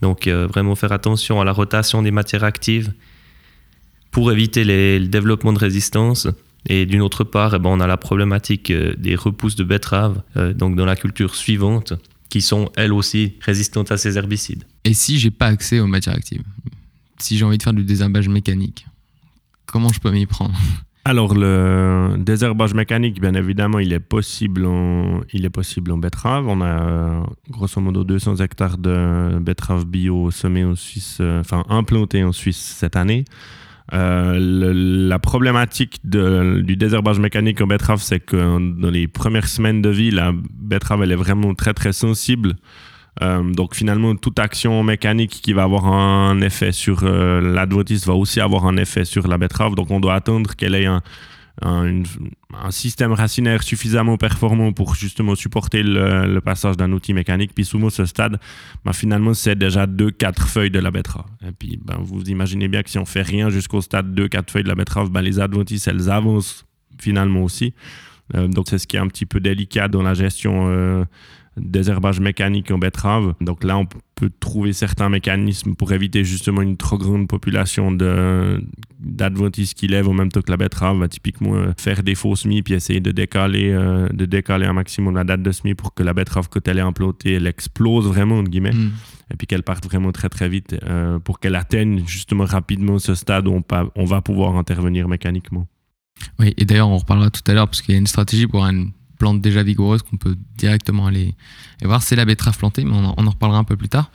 Donc 0.00 0.26
vraiment 0.26 0.74
faire 0.74 0.90
attention 0.90 1.40
à 1.40 1.44
la 1.44 1.52
rotation 1.52 2.02
des 2.02 2.10
matières 2.10 2.44
actives 2.44 2.92
pour 4.12 4.30
éviter 4.30 4.62
les, 4.62 5.00
le 5.00 5.08
développement 5.08 5.52
de 5.52 5.58
résistance. 5.58 6.28
Et 6.68 6.86
d'une 6.86 7.02
autre 7.02 7.24
part, 7.24 7.56
eh 7.56 7.58
ben, 7.58 7.70
on 7.70 7.80
a 7.80 7.88
la 7.88 7.96
problématique 7.96 8.70
euh, 8.70 8.94
des 8.96 9.16
repousses 9.16 9.56
de 9.56 9.64
betteraves, 9.64 10.22
euh, 10.36 10.52
donc 10.52 10.76
dans 10.76 10.84
la 10.84 10.94
culture 10.94 11.34
suivante, 11.34 11.94
qui 12.28 12.40
sont 12.40 12.70
elles 12.76 12.92
aussi 12.92 13.34
résistantes 13.40 13.90
à 13.90 13.96
ces 13.96 14.16
herbicides. 14.16 14.62
Et 14.84 14.94
si 14.94 15.18
j'ai 15.18 15.32
pas 15.32 15.46
accès 15.46 15.80
aux 15.80 15.88
matières 15.88 16.14
actives, 16.14 16.44
si 17.18 17.36
j'ai 17.36 17.44
envie 17.44 17.58
de 17.58 17.62
faire 17.64 17.72
du 17.72 17.82
désherbage 17.82 18.28
mécanique, 18.28 18.86
comment 19.66 19.88
je 19.88 19.98
peux 19.98 20.12
m'y 20.12 20.26
prendre? 20.26 20.54
Alors, 21.04 21.34
le 21.34 22.14
désherbage 22.16 22.74
mécanique, 22.74 23.20
bien 23.20 23.34
évidemment, 23.34 23.80
il 23.80 23.92
est 23.92 23.98
possible 23.98 24.64
en, 24.66 25.22
il 25.32 25.44
est 25.44 25.50
possible 25.50 25.90
en 25.90 25.98
betterave. 25.98 26.46
On 26.46 26.62
a 26.62 27.26
grosso 27.50 27.80
modo 27.80 28.04
200 28.04 28.36
hectares 28.36 28.78
de 28.78 29.36
betteraves 29.40 29.84
bio 29.84 30.30
semées 30.30 30.64
en 30.64 30.76
Suisse, 30.76 31.18
euh, 31.20 31.40
enfin 31.40 31.64
implantées 31.68 32.22
en 32.22 32.30
Suisse 32.30 32.76
cette 32.78 32.94
année. 32.94 33.24
Euh, 33.92 34.38
la 35.08 35.18
problématique 35.18 36.00
du 36.04 36.76
désherbage 36.76 37.18
mécanique 37.18 37.60
en 37.60 37.66
betterave, 37.66 38.00
c'est 38.00 38.20
que 38.20 38.36
dans 38.80 38.90
les 38.90 39.08
premières 39.08 39.48
semaines 39.48 39.82
de 39.82 39.90
vie, 39.90 40.10
la 40.10 40.32
betterave, 40.32 41.02
elle 41.02 41.12
est 41.12 41.16
vraiment 41.16 41.54
très 41.54 41.74
très 41.74 41.92
sensible. 41.92 42.54
Euh, 43.20 43.42
donc 43.42 43.74
finalement, 43.74 44.14
toute 44.16 44.38
action 44.38 44.82
mécanique 44.82 45.40
qui 45.42 45.52
va 45.52 45.64
avoir 45.64 45.86
un 45.86 46.40
effet 46.40 46.72
sur 46.72 47.00
euh, 47.02 47.40
va 48.06 48.14
aussi 48.14 48.40
avoir 48.40 48.66
un 48.66 48.76
effet 48.76 49.04
sur 49.04 49.28
la 49.28 49.36
betterave. 49.36 49.74
Donc 49.74 49.90
on 49.90 50.00
doit 50.00 50.14
attendre 50.14 50.54
qu'elle 50.54 50.74
ait 50.74 50.86
un, 50.86 51.02
un, 51.60 52.02
système 52.70 53.12
racinaire 53.12 53.62
suffisamment 53.62 54.16
performant 54.16 54.72
pour 54.72 54.94
justement 54.94 55.34
supporter 55.34 55.82
le, 55.82 56.40
passage 56.40 56.76
d'un 56.76 56.90
outil 56.92 57.12
mécanique. 57.12 57.52
Puis 57.54 57.64
souvent, 57.64 57.90
ce 57.90 58.06
stade, 58.06 58.38
ben, 58.84 58.92
finalement, 58.92 59.34
c'est 59.34 59.56
déjà 59.56 59.86
2-4 59.86 60.46
feuilles 60.46 60.70
de 60.70 60.78
la 60.78 60.90
betterave. 60.90 61.26
Et 61.46 61.52
puis, 61.52 61.78
ben, 61.82 61.98
vous 62.00 62.22
imaginez 62.24 62.68
bien 62.68 62.82
que 62.82 62.90
si 62.90 62.98
on 62.98 63.04
fait 63.04 63.22
rien 63.22 63.50
jusqu'au 63.50 63.80
stade 63.80 64.18
2-4 64.18 64.50
feuilles 64.50 64.62
de 64.62 64.68
la 64.68 64.74
betterave, 64.74 65.10
ben, 65.10 65.20
les 65.20 65.40
adventices, 65.40 65.86
elles 65.86 66.10
avancent 66.10 66.66
finalement 66.98 67.42
aussi. 67.42 67.74
Euh, 68.34 68.48
donc, 68.48 68.66
c'est 68.68 68.78
ce 68.78 68.86
qui 68.86 68.96
est 68.96 69.00
un 69.00 69.08
petit 69.08 69.26
peu 69.26 69.40
délicat 69.40 69.88
dans 69.88 70.02
la 70.02 70.14
gestion 70.14 70.68
euh, 70.68 71.04
désherbage 71.56 72.20
mécanique 72.20 72.70
en 72.70 72.78
betterave. 72.78 73.34
Donc 73.40 73.64
là, 73.64 73.76
on 73.78 73.86
peut 74.22 74.30
trouver 74.38 74.72
certains 74.72 75.08
mécanismes 75.08 75.74
pour 75.74 75.92
éviter 75.92 76.22
justement 76.22 76.62
une 76.62 76.76
trop 76.76 76.96
grande 76.96 77.26
population 77.26 77.90
d'adventices 79.00 79.74
qui 79.74 79.88
lèvent 79.88 80.06
au 80.06 80.12
même 80.12 80.30
temps 80.30 80.42
que 80.42 80.50
la 80.50 80.56
betterave. 80.56 80.96
Va 80.98 81.08
typiquement 81.08 81.56
euh, 81.56 81.72
faire 81.76 82.04
des 82.04 82.14
faux 82.14 82.36
semis 82.36 82.62
puis 82.62 82.74
essayer 82.74 83.00
de 83.00 83.10
décaler, 83.10 83.72
euh, 83.72 84.08
de 84.12 84.24
décaler 84.24 84.66
un 84.66 84.74
maximum 84.74 85.16
la 85.16 85.24
date 85.24 85.42
de 85.42 85.50
semis 85.50 85.74
pour 85.74 85.92
que 85.92 86.04
la 86.04 86.14
betterave, 86.14 86.48
quand 86.48 86.68
elle 86.68 86.78
est 86.78 86.82
implantée, 86.82 87.32
elle 87.32 87.48
explose 87.48 88.06
vraiment, 88.06 88.38
entre 88.38 88.50
guillemets. 88.50 88.70
Mm. 88.70 88.92
Et 89.32 89.36
puis 89.36 89.48
qu'elle 89.48 89.64
parte 89.64 89.84
vraiment 89.84 90.12
très 90.12 90.28
très 90.28 90.48
vite 90.48 90.76
euh, 90.84 91.18
pour 91.18 91.40
qu'elle 91.40 91.56
atteigne 91.56 92.04
justement 92.06 92.44
rapidement 92.44 93.00
ce 93.00 93.16
stade 93.16 93.48
où 93.48 93.52
on, 93.52 93.64
on 93.96 94.04
va 94.04 94.22
pouvoir 94.22 94.54
intervenir 94.56 95.08
mécaniquement. 95.08 95.66
Oui, 96.38 96.54
et 96.56 96.64
d'ailleurs, 96.64 96.90
on 96.90 96.98
reparlera 96.98 97.30
tout 97.30 97.42
à 97.48 97.54
l'heure 97.54 97.66
parce 97.66 97.82
qu'il 97.82 97.94
y 97.94 97.96
a 97.96 97.98
une 97.98 98.06
stratégie 98.06 98.46
pour 98.46 98.64
un 98.64 98.86
plante 99.22 99.40
déjà 99.40 99.62
vigoureuse 99.62 100.02
qu'on 100.02 100.16
peut 100.16 100.36
directement 100.58 101.06
aller 101.06 101.36
voir. 101.80 102.02
C'est 102.02 102.16
la 102.16 102.24
betterave 102.24 102.58
plantée, 102.58 102.82
mais 102.82 102.90
on 102.92 103.04
en, 103.04 103.30
reparlera 103.30 103.60
un 103.60 103.64
peu 103.64 103.76
plus 103.76 103.88
tard. 103.88 104.10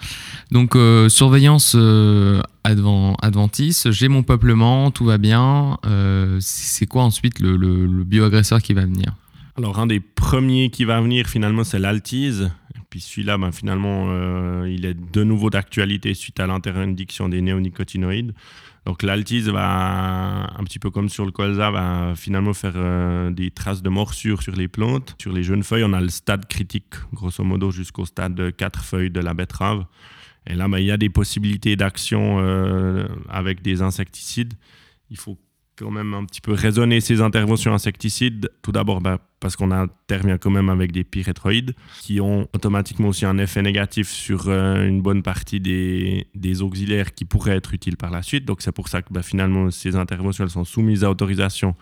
Donc, 0.51 0.75
euh, 0.75 1.07
surveillance 1.07 1.77
euh, 1.77 2.41
adventice, 2.65 3.89
j'ai 3.89 4.09
mon 4.09 4.23
peuplement, 4.23 4.91
tout 4.91 5.05
va 5.05 5.17
bien. 5.17 5.77
Euh, 5.85 6.39
c'est 6.41 6.87
quoi 6.87 7.03
ensuite 7.03 7.39
le, 7.39 7.55
le, 7.55 8.03
bioagresseur 8.03 8.61
qui 8.61 8.73
va 8.73 8.81
venir? 8.81 9.15
Alors, 9.57 9.79
un 9.79 9.87
des 9.87 10.01
premiers 10.01 10.69
qui 10.71 10.83
va 10.83 10.99
venir 10.99 11.27
finalement, 11.27 11.63
c'est 11.63 11.79
l'altise. 11.79 12.51
Puis 12.89 12.99
celui-là, 12.99 13.37
ben, 13.37 13.53
finalement, 13.53 14.65
il 14.65 14.85
est 14.85 14.93
de 14.93 15.23
nouveau 15.23 15.49
d'actualité 15.49 16.13
suite 16.15 16.41
à 16.41 16.47
l'interdiction 16.47 17.29
des 17.29 17.41
néonicotinoïdes. 17.41 18.33
Donc 18.87 19.03
l'altise 19.03 19.49
va, 19.49 20.47
un 20.57 20.63
petit 20.63 20.79
peu 20.79 20.89
comme 20.89 21.09
sur 21.09 21.25
le 21.25 21.31
colza, 21.33 21.71
va 21.71 22.13
finalement 22.15 22.53
faire 22.53 22.71
euh, 22.77 23.29
des 23.31 23.51
traces 23.51 23.81
de 23.81 23.89
morsure 23.89 24.41
sur 24.41 24.55
les 24.55 24.69
plantes. 24.69 25.13
Sur 25.19 25.33
les 25.33 25.43
jeunes 25.43 25.63
feuilles, 25.63 25.83
on 25.83 25.91
a 25.91 25.99
le 25.99 26.07
stade 26.07 26.47
critique, 26.47 26.95
grosso 27.11 27.43
modo 27.43 27.69
jusqu'au 27.69 28.05
stade 28.05 28.33
de 28.33 28.49
4 28.49 28.85
feuilles 28.85 29.11
de 29.11 29.19
la 29.19 29.33
betterave. 29.33 29.83
Et 30.49 30.55
là, 30.55 30.69
ben, 30.69 30.77
il 30.77 30.85
y 30.85 30.91
a 30.91 30.95
des 30.95 31.09
possibilités 31.09 31.75
d'action 31.75 32.37
euh, 32.39 33.05
avec 33.27 33.61
des 33.61 33.81
insecticides. 33.81 34.53
Il 35.09 35.17
faut 35.17 35.37
quand 35.77 35.91
même 35.91 36.13
un 36.13 36.25
petit 36.25 36.41
peu 36.41 36.53
raisonner 36.53 36.99
ces 37.01 37.21
interventions 37.21 37.73
insecticides. 37.73 38.49
Tout 38.61 38.71
d'abord, 38.71 38.99
bah, 38.99 39.19
parce 39.39 39.55
qu'on 39.55 39.71
intervient 39.71 40.37
quand 40.37 40.49
même 40.49 40.69
avec 40.69 40.91
des 40.91 41.03
pyrétroïdes 41.03 41.73
qui 42.01 42.19
ont 42.19 42.47
automatiquement 42.53 43.09
aussi 43.09 43.25
un 43.25 43.37
effet 43.37 43.61
négatif 43.61 44.09
sur 44.09 44.45
euh, 44.47 44.87
une 44.87 45.01
bonne 45.01 45.21
partie 45.21 45.59
des, 45.59 46.61
auxiliaires 46.61 47.13
qui 47.13 47.25
pourraient 47.25 47.55
être 47.55 47.73
utiles 47.73 47.97
par 47.97 48.09
la 48.09 48.23
suite. 48.23 48.45
Donc 48.45 48.61
c'est 48.61 48.71
pour 48.71 48.87
ça 48.87 49.01
que 49.01 49.13
bah, 49.13 49.21
finalement 49.21 49.69
ces 49.69 49.95
interventions 49.95 50.47
sont 50.47 50.65
soumises 50.65 51.03
à 51.03 51.11
autorisation 51.11 51.75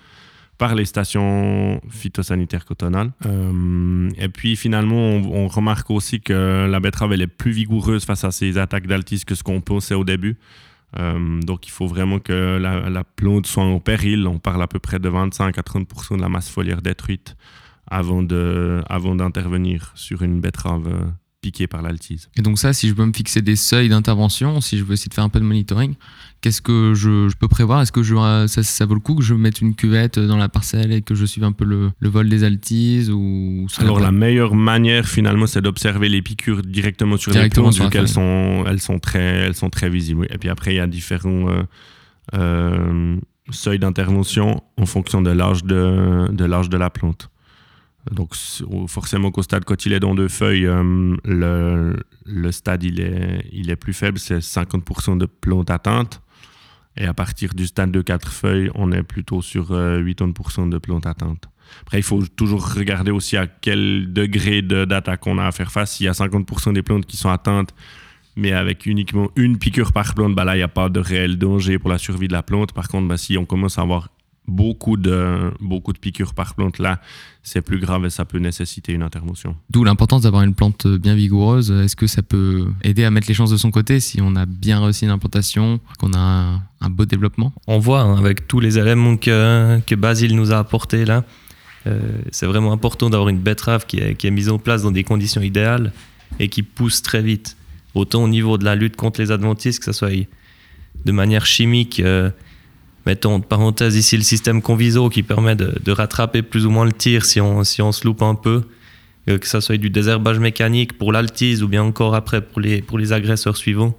par 0.57 0.75
les 0.75 0.85
stations 0.85 1.81
phytosanitaires 1.89 2.65
cotonales. 2.65 3.11
Euh, 3.25 4.09
et 4.17 4.29
puis 4.29 4.55
finalement, 4.55 4.95
on, 4.95 5.47
remarque 5.47 5.89
aussi 5.89 6.21
que 6.21 6.65
la 6.65 6.79
betterave 6.79 7.13
est 7.13 7.27
plus 7.27 7.51
vigoureuse 7.51 8.05
face 8.05 8.23
à 8.23 8.31
ces 8.31 8.57
attaques 8.57 8.87
d'altis 8.87 9.25
que 9.25 9.35
ce 9.35 9.43
qu'on 9.43 9.61
pensait 9.61 9.95
au 9.95 10.05
début. 10.05 10.37
Euh, 10.97 11.41
donc 11.41 11.67
il 11.67 11.71
faut 11.71 11.87
vraiment 11.87 12.19
que 12.19 12.57
la, 12.57 13.03
plante 13.03 13.47
soit 13.47 13.63
en 13.63 13.79
péril. 13.79 14.27
On 14.27 14.39
parle 14.39 14.61
à 14.61 14.67
peu 14.67 14.79
près 14.79 14.99
de 14.99 15.09
25 15.09 15.57
à 15.57 15.61
30% 15.61 16.17
de 16.17 16.21
la 16.21 16.29
masse 16.29 16.49
foliaire 16.49 16.81
détruite 16.81 17.35
avant 17.87 18.23
d'intervenir 18.23 19.81
avant 19.81 19.91
sur 19.95 20.23
une 20.23 20.41
betterave 20.41 21.13
piquée 21.45 21.67
par 21.67 21.83
l'altise. 21.83 22.27
Et 22.35 22.41
donc 22.41 22.57
ça, 22.57 22.73
si 22.73 22.89
je 22.89 22.95
veux 22.95 23.05
me 23.05 23.13
fixer 23.13 23.43
des 23.43 23.55
seuils 23.55 23.87
d'intervention, 23.87 24.61
si 24.61 24.79
je 24.79 24.83
veux 24.83 24.93
essayer 24.93 25.09
de 25.09 25.13
faire 25.13 25.23
un 25.23 25.29
peu 25.29 25.39
de 25.39 25.45
monitoring, 25.45 25.93
qu'est-ce 26.41 26.59
que 26.59 26.95
je, 26.95 27.31
peux 27.35 27.47
prévoir? 27.47 27.81
Est-ce 27.81 27.91
que 27.91 28.01
je, 28.01 28.15
ça, 28.47 28.63
ça, 28.63 28.85
vaut 28.87 28.95
le 28.95 28.99
coup 28.99 29.13
que 29.13 29.23
je 29.23 29.35
mette 29.35 29.61
une 29.61 29.75
cuvette 29.75 30.17
dans 30.17 30.37
la 30.37 30.49
parcelle 30.49 30.91
et 30.91 31.03
que 31.03 31.13
je 31.13 31.23
suive 31.23 31.43
un 31.43 31.51
peu 31.51 31.63
le, 31.63 31.91
vol 32.01 32.29
des 32.29 32.43
altises 32.43 33.11
ou 33.11 33.67
Alors 33.77 33.99
la 33.99 34.11
meilleure 34.11 34.55
manière 34.55 35.07
finalement, 35.07 35.45
c'est 35.45 35.61
d'observer 35.61 36.09
les 36.09 36.23
piqûres 36.23 36.63
directement 36.63 37.17
sur 37.17 37.31
les 37.31 37.49
plantes, 37.49 37.75
vu 37.75 37.89
qu'elles 37.89 38.07
sont, 38.07 38.63
elles 38.67 38.81
sont 38.81 38.97
très, 38.97 39.19
elles 39.19 39.55
sont 39.55 39.69
très 39.69 39.89
visibles. 39.89 40.25
Et 40.31 40.39
puis 40.39 40.49
après, 40.49 40.73
il 40.73 40.77
y 40.77 40.79
a 40.79 40.87
différents 40.87 41.49
euh, 41.49 41.61
euh, 42.33 43.17
seuils 43.51 43.79
d'intervention 43.79 44.63
en 44.77 44.87
fonction 44.87 45.21
de 45.21 45.29
l'âge 45.29 45.63
de, 45.63 46.27
de 46.31 46.45
l'âge 46.45 46.69
de 46.69 46.77
la 46.77 46.89
plante. 46.89 47.29
Donc 48.11 48.35
forcément 48.87 49.31
qu'au 49.31 49.41
stade 49.41 49.65
quand 49.65 49.85
il 49.85 49.93
est 49.93 49.99
dans 49.99 50.13
deux 50.13 50.27
feuilles, 50.27 50.67
euh, 50.67 51.15
le, 51.23 52.51
stade 52.51 52.83
il 52.83 52.99
est, 52.99 53.47
il 53.51 53.71
est 53.71 53.75
plus 53.75 53.93
faible, 53.93 54.19
c'est 54.19 54.37
50% 54.37 55.17
de 55.17 55.25
plantes 55.25 55.71
atteintes. 55.71 56.21
Et 56.97 57.05
à 57.05 57.13
partir 57.13 57.53
du 57.53 57.67
stade 57.67 57.91
de 57.91 58.01
4 58.01 58.31
feuilles, 58.31 58.71
on 58.73 58.91
est 58.91 59.03
plutôt 59.03 59.41
sur 59.41 59.71
80% 59.71 59.73
euh, 59.73 60.69
de 60.69 60.77
plantes 60.77 61.05
atteintes. 61.05 61.49
Après, 61.81 61.99
il 61.99 62.03
faut 62.03 62.23
toujours 62.25 62.73
regarder 62.73 63.11
aussi 63.11 63.35
à 63.37 63.47
quel 63.47 64.13
degré 64.13 64.61
d'attaque 64.61 65.27
on 65.27 65.37
a 65.37 65.45
à 65.45 65.51
faire 65.51 65.71
face. 65.71 65.93
S'il 65.93 66.05
y 66.05 66.09
a 66.09 66.13
50% 66.13 66.73
des 66.73 66.83
plantes 66.83 67.05
qui 67.05 67.17
sont 67.17 67.29
atteintes, 67.29 67.73
mais 68.37 68.51
avec 68.53 68.85
uniquement 68.85 69.29
une 69.35 69.57
piqûre 69.57 69.91
par 69.91 70.13
plante, 70.13 70.35
bah 70.35 70.45
là, 70.45 70.55
il 70.55 70.59
n'y 70.59 70.63
a 70.63 70.69
pas 70.69 70.89
de 70.89 70.99
réel 70.99 71.37
danger 71.37 71.79
pour 71.79 71.89
la 71.89 71.97
survie 71.97 72.27
de 72.27 72.33
la 72.33 72.43
plante. 72.43 72.71
Par 72.71 72.87
contre, 72.87 73.07
bah, 73.07 73.17
si 73.17 73.37
on 73.37 73.45
commence 73.45 73.77
à 73.77 73.81
avoir 73.81 74.09
beaucoup 74.47 74.97
de, 74.97 75.51
beaucoup 75.59 75.93
de 75.93 75.97
piqûres 75.97 76.33
par 76.33 76.55
plante, 76.55 76.79
là, 76.79 77.01
c'est 77.43 77.61
plus 77.61 77.79
grave 77.79 78.05
et 78.05 78.09
ça 78.09 78.25
peut 78.25 78.39
nécessiter 78.39 78.93
une 78.93 79.03
intervention. 79.03 79.55
D'où 79.69 79.83
l'importance 79.83 80.23
d'avoir 80.23 80.43
une 80.43 80.53
plante 80.53 80.87
bien 80.87 81.15
vigoureuse. 81.15 81.71
Est-ce 81.71 81.95
que 81.95 82.07
ça 82.07 82.21
peut 82.21 82.67
aider 82.83 83.03
à 83.03 83.11
mettre 83.11 83.27
les 83.27 83.33
chances 83.33 83.51
de 83.51 83.57
son 83.57 83.71
côté 83.71 83.99
si 83.99 84.19
on 84.21 84.35
a 84.35 84.45
bien 84.45 84.83
réussi 84.83 85.05
une 85.05 85.11
implantation, 85.11 85.79
qu'on 85.99 86.13
a 86.13 86.59
un, 86.81 86.89
beau 86.89 87.05
développement? 87.05 87.53
On 87.67 87.79
voit 87.79 88.01
hein, 88.01 88.17
avec 88.17 88.47
tous 88.47 88.59
les 88.59 88.77
éléments 88.79 89.17
que, 89.17 89.79
que 89.85 89.95
Basile 89.95 90.35
nous 90.35 90.51
a 90.51 90.57
apportés 90.57 91.05
là, 91.05 91.23
euh, 91.87 91.99
c'est 92.31 92.47
vraiment 92.47 92.71
important 92.71 93.09
d'avoir 93.09 93.29
une 93.29 93.39
betterave 93.39 93.85
qui 93.85 93.97
est, 93.97 94.15
qui 94.15 94.27
est 94.27 94.31
mise 94.31 94.49
en 94.49 94.57
place 94.57 94.81
dans 94.81 94.91
des 94.91 95.03
conditions 95.03 95.41
idéales 95.41 95.93
et 96.39 96.49
qui 96.49 96.63
pousse 96.63 97.01
très 97.01 97.21
vite. 97.21 97.57
Autant 97.93 98.23
au 98.23 98.27
niveau 98.27 98.57
de 98.57 98.65
la 98.65 98.75
lutte 98.75 98.95
contre 98.95 99.21
les 99.21 99.31
adventistes, 99.31 99.79
que 99.79 99.85
ce 99.85 99.93
soit 99.93 100.09
de 101.05 101.11
manière 101.11 101.45
chimique. 101.45 101.99
Euh, 101.99 102.31
mettons 103.05 103.35
entre 103.35 103.47
parenthèses 103.47 103.95
ici 103.95 104.17
le 104.17 104.23
système 104.23 104.61
Conviso 104.61 105.09
qui 105.09 105.23
permet 105.23 105.55
de, 105.55 105.91
rattraper 105.91 106.41
plus 106.41 106.65
ou 106.65 106.69
moins 106.69 106.85
le 106.85 106.93
tir 106.93 107.25
si 107.25 107.39
on, 107.39 107.63
si 107.63 107.81
on 107.81 107.91
se 107.91 108.05
loupe 108.05 108.21
un 108.21 108.35
peu, 108.35 108.63
euh, 109.29 109.37
que 109.37 109.47
ça 109.47 109.61
soit 109.61 109.77
du 109.77 109.89
désherbage 109.89 110.39
mécanique 110.39 110.97
pour 110.97 111.11
l'altise 111.11 111.63
ou 111.63 111.67
bien 111.67 111.83
encore 111.83 112.15
après 112.15 112.41
pour 112.41 112.59
les, 112.59 112.81
pour 112.81 112.97
les 112.97 113.13
agresseurs 113.13 113.57
suivants. 113.57 113.95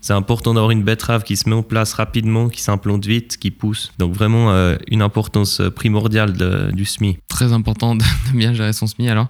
C'est 0.00 0.12
important 0.12 0.54
d'avoir 0.54 0.70
une 0.70 0.84
betterave 0.84 1.24
qui 1.24 1.36
se 1.36 1.48
met 1.48 1.54
en 1.54 1.62
place 1.62 1.94
rapidement, 1.94 2.48
qui 2.48 2.62
s'implante 2.62 3.04
vite, 3.06 3.38
qui 3.38 3.50
pousse. 3.50 3.92
Donc 3.98 4.14
vraiment 4.14 4.52
euh, 4.52 4.76
une 4.88 5.02
importance 5.02 5.60
primordiale 5.74 6.32
du 6.72 6.84
SMI. 6.84 7.18
Très 7.28 7.52
important 7.52 7.96
de, 7.96 8.04
bien 8.34 8.54
gérer 8.54 8.72
son 8.72 8.86
SMI 8.86 9.08
alors. 9.08 9.28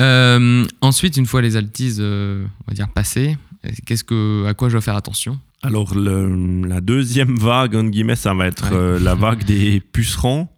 Euh, 0.00 0.64
ensuite, 0.80 1.16
une 1.16 1.26
fois 1.26 1.42
les 1.42 1.56
altises, 1.56 2.00
on 2.00 2.68
va 2.68 2.74
dire 2.74 2.88
passées, 2.88 3.36
qu'est-ce 3.86 4.04
que, 4.04 4.46
à 4.46 4.54
quoi 4.54 4.68
je 4.68 4.74
dois 4.74 4.80
faire 4.80 4.96
attention? 4.96 5.38
Alors, 5.62 5.94
la 5.96 6.80
deuxième 6.80 7.36
vague, 7.36 7.76
guillemets, 7.90 8.16
ça 8.16 8.32
va 8.32 8.46
être 8.46 8.70
euh, 8.72 8.98
la 9.00 9.14
vague 9.14 9.44
des 9.46 9.80
pucerons, 9.80 10.48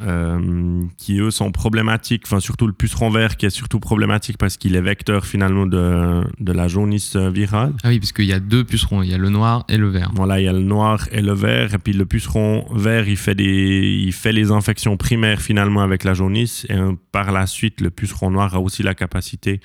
euh, 0.00 0.82
qui 0.96 1.20
eux 1.20 1.30
sont 1.30 1.52
problématiques, 1.52 2.22
enfin 2.26 2.40
surtout 2.40 2.66
le 2.66 2.72
puceron 2.72 3.10
vert 3.10 3.36
qui 3.36 3.46
est 3.46 3.50
surtout 3.50 3.78
problématique 3.78 4.38
parce 4.38 4.56
qu'il 4.56 4.74
est 4.74 4.80
vecteur 4.80 5.24
finalement 5.24 5.66
de, 5.66 6.24
de 6.40 6.52
la 6.52 6.66
jaunisse 6.68 7.16
virale. 7.16 7.74
Ah 7.84 7.90
oui, 7.90 8.00
parce 8.00 8.12
qu'il 8.12 8.24
y 8.24 8.32
a 8.32 8.40
deux 8.40 8.64
pucerons, 8.64 9.02
il 9.02 9.10
y 9.10 9.14
a 9.14 9.18
le 9.18 9.28
noir 9.28 9.64
et 9.68 9.76
le 9.76 9.88
vert. 9.88 10.10
Voilà, 10.14 10.40
il 10.40 10.44
y 10.44 10.48
a 10.48 10.52
le 10.52 10.62
noir 10.62 11.06
et 11.12 11.20
le 11.20 11.32
vert, 11.32 11.74
et 11.74 11.78
puis 11.78 11.92
le 11.92 12.06
puceron 12.06 12.66
vert, 12.74 13.06
il 13.06 13.16
fait, 13.16 13.34
des, 13.34 14.02
il 14.06 14.12
fait 14.12 14.32
les 14.32 14.50
infections 14.50 14.96
primaires 14.96 15.40
finalement 15.40 15.82
avec 15.82 16.02
la 16.02 16.14
jaunisse, 16.14 16.66
et 16.70 16.76
par 17.12 17.30
la 17.30 17.46
suite, 17.46 17.80
le 17.80 17.90
puceron 17.90 18.30
noir 18.30 18.54
a 18.54 18.60
aussi 18.60 18.82
la 18.82 18.94
capacité 18.94 19.60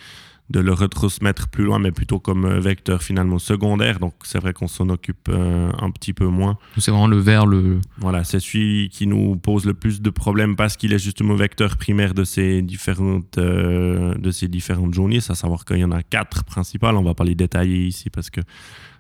de 0.50 0.60
le 0.60 0.74
retransmettre 0.74 1.48
plus 1.48 1.64
loin, 1.64 1.78
mais 1.80 1.92
plutôt 1.92 2.20
comme 2.20 2.46
euh, 2.46 2.60
vecteur 2.60 3.04
finalement 3.04 3.38
secondaire. 3.38 4.00
Donc 4.00 4.14
c'est 4.24 4.40
vrai 4.40 4.54
qu'on 4.54 4.68
s'en 4.68 4.90
occupe 4.90 5.30
euh, 5.30 5.72
un 5.80 5.92
petit 5.92 6.14
peu 6.14 6.26
moins. 6.26 6.58
C'est 6.78 6.92
vraiment 6.92 7.08
le 7.08 7.20
vert, 7.20 7.46
le... 7.46 7.80
Voilà, 7.98 8.24
c'est 8.24 8.40
celui 8.40 8.90
qui 8.90 9.06
nous 9.06 9.36
pose 9.36 9.66
le 9.66 9.74
plus 9.74 10.02
de 10.02 10.10
problèmes 10.10 10.56
parce 10.56 10.76
qu'il 10.76 10.94
est 10.94 11.00
justement 11.00 11.36
vecteur 11.36 11.78
primaire 11.78 12.14
de 12.14 12.24
ces 12.24 12.62
différentes, 12.62 13.38
euh, 13.38 14.16
de 14.16 14.32
ces 14.32 14.48
différentes 14.48 14.94
jaunisses, 14.94 15.30
à 15.30 15.36
savoir 15.36 15.66
qu'il 15.66 15.78
y 15.78 15.84
en 15.84 15.92
a 15.92 16.02
quatre 16.02 16.44
principales. 16.44 16.96
On 16.96 17.04
va 17.04 17.14
pas 17.14 17.26
les 17.26 17.36
détailler 17.36 17.86
ici 17.86 18.10
parce 18.10 18.30
que 18.32 18.42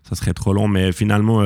ça 0.03 0.15
serait 0.15 0.33
trop 0.33 0.53
long, 0.53 0.67
mais 0.67 0.91
finalement... 0.91 1.43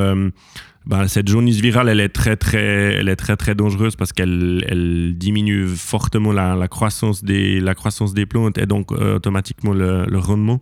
Ben, 0.86 1.08
cette 1.08 1.30
jaunisse 1.30 1.62
virale, 1.62 1.88
elle 1.88 2.02
est 2.02 2.10
très 2.10 2.36
très, 2.36 2.96
elle 2.96 3.08
est 3.08 3.16
très 3.16 3.38
très 3.38 3.56
dangereuse 3.56 3.96
parce 3.96 4.12
qu'elle 4.12 4.66
elle 4.68 5.14
diminue 5.16 5.68
fortement 5.68 6.34
la, 6.34 6.68
croissance 6.68 7.24
des, 7.24 7.62
la 7.62 7.74
croissance 7.74 8.14
des 8.14 8.26
plantes 8.26 8.58
et 8.58 8.66
donc 8.66 8.92
euh, 8.92 9.16
automatiquement 9.16 9.74
le, 9.74 10.18
rendement. 10.18 10.62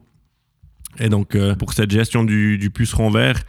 Et 1.00 1.10
donc 1.10 1.36
euh, 1.36 1.56
pour 1.56 1.74
cette 1.74 1.92
gestion 1.92 2.24
du, 2.24 2.58
du 2.58 2.70
puceron 2.70 3.10
vert, 3.10 3.42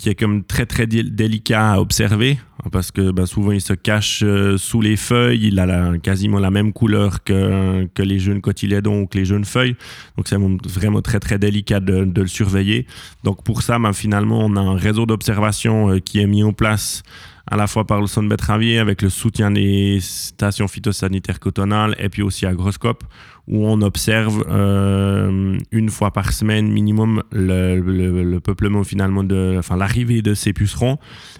qui 0.00 0.08
est 0.08 0.14
comme 0.14 0.44
très 0.44 0.64
très 0.64 0.86
délicat 0.86 1.72
à 1.72 1.78
observer 1.78 2.38
parce 2.72 2.90
que 2.90 3.10
ben, 3.10 3.26
souvent 3.26 3.52
il 3.52 3.60
se 3.60 3.74
cache 3.74 4.22
euh, 4.22 4.56
sous 4.56 4.80
les 4.80 4.96
feuilles, 4.96 5.48
il 5.48 5.58
a 5.58 5.98
quasiment 5.98 6.38
la 6.38 6.50
même 6.50 6.72
couleur 6.72 7.22
que, 7.22 7.86
que 7.94 8.02
les 8.02 8.18
jeunes 8.18 8.40
cotylédons 8.40 9.02
ou 9.02 9.06
que 9.06 9.18
les 9.18 9.24
jeunes 9.24 9.44
feuilles, 9.44 9.76
donc 10.16 10.26
c'est 10.28 10.36
vraiment 10.36 11.02
très 11.02 11.20
très 11.20 11.38
délicat 11.38 11.80
de, 11.80 12.04
de, 12.04 12.22
le 12.22 12.28
surveiller. 12.28 12.86
Donc 13.24 13.44
pour 13.44 13.62
ça, 13.62 13.78
ben, 13.78 13.92
finalement, 13.92 14.40
on 14.40 14.56
a 14.56 14.60
un 14.60 14.76
réseau 14.76 15.06
d'observation 15.06 15.90
euh, 15.90 15.98
qui 15.98 16.20
est 16.20 16.26
mis 16.26 16.42
en 16.42 16.52
place 16.52 17.02
à 17.50 17.56
la 17.56 17.66
fois 17.66 17.84
par 17.84 18.00
le 18.00 18.06
son 18.06 18.22
betteravier 18.22 18.78
avec 18.78 19.02
le 19.02 19.10
soutien 19.10 19.50
des 19.50 19.98
stations 20.00 20.68
phytosanitaires 20.68 21.40
cotonales 21.40 21.96
et 21.98 22.08
puis 22.08 22.22
aussi 22.22 22.46
Agroscope 22.46 23.04
où 23.48 23.66
on 23.66 23.82
observe 23.82 24.44
euh, 24.48 25.58
une 25.72 25.90
fois 25.90 26.12
par 26.12 26.32
semaine 26.32 26.70
minimum 26.70 27.24
le, 27.32 28.38
peuplement 28.38 28.84
finalement 28.84 29.24
de 29.24 29.56
enfin 29.58 29.76
l'arrivée 29.76 30.22
de 30.22 30.34
ces 30.34 30.52
pucerons. 30.52 30.98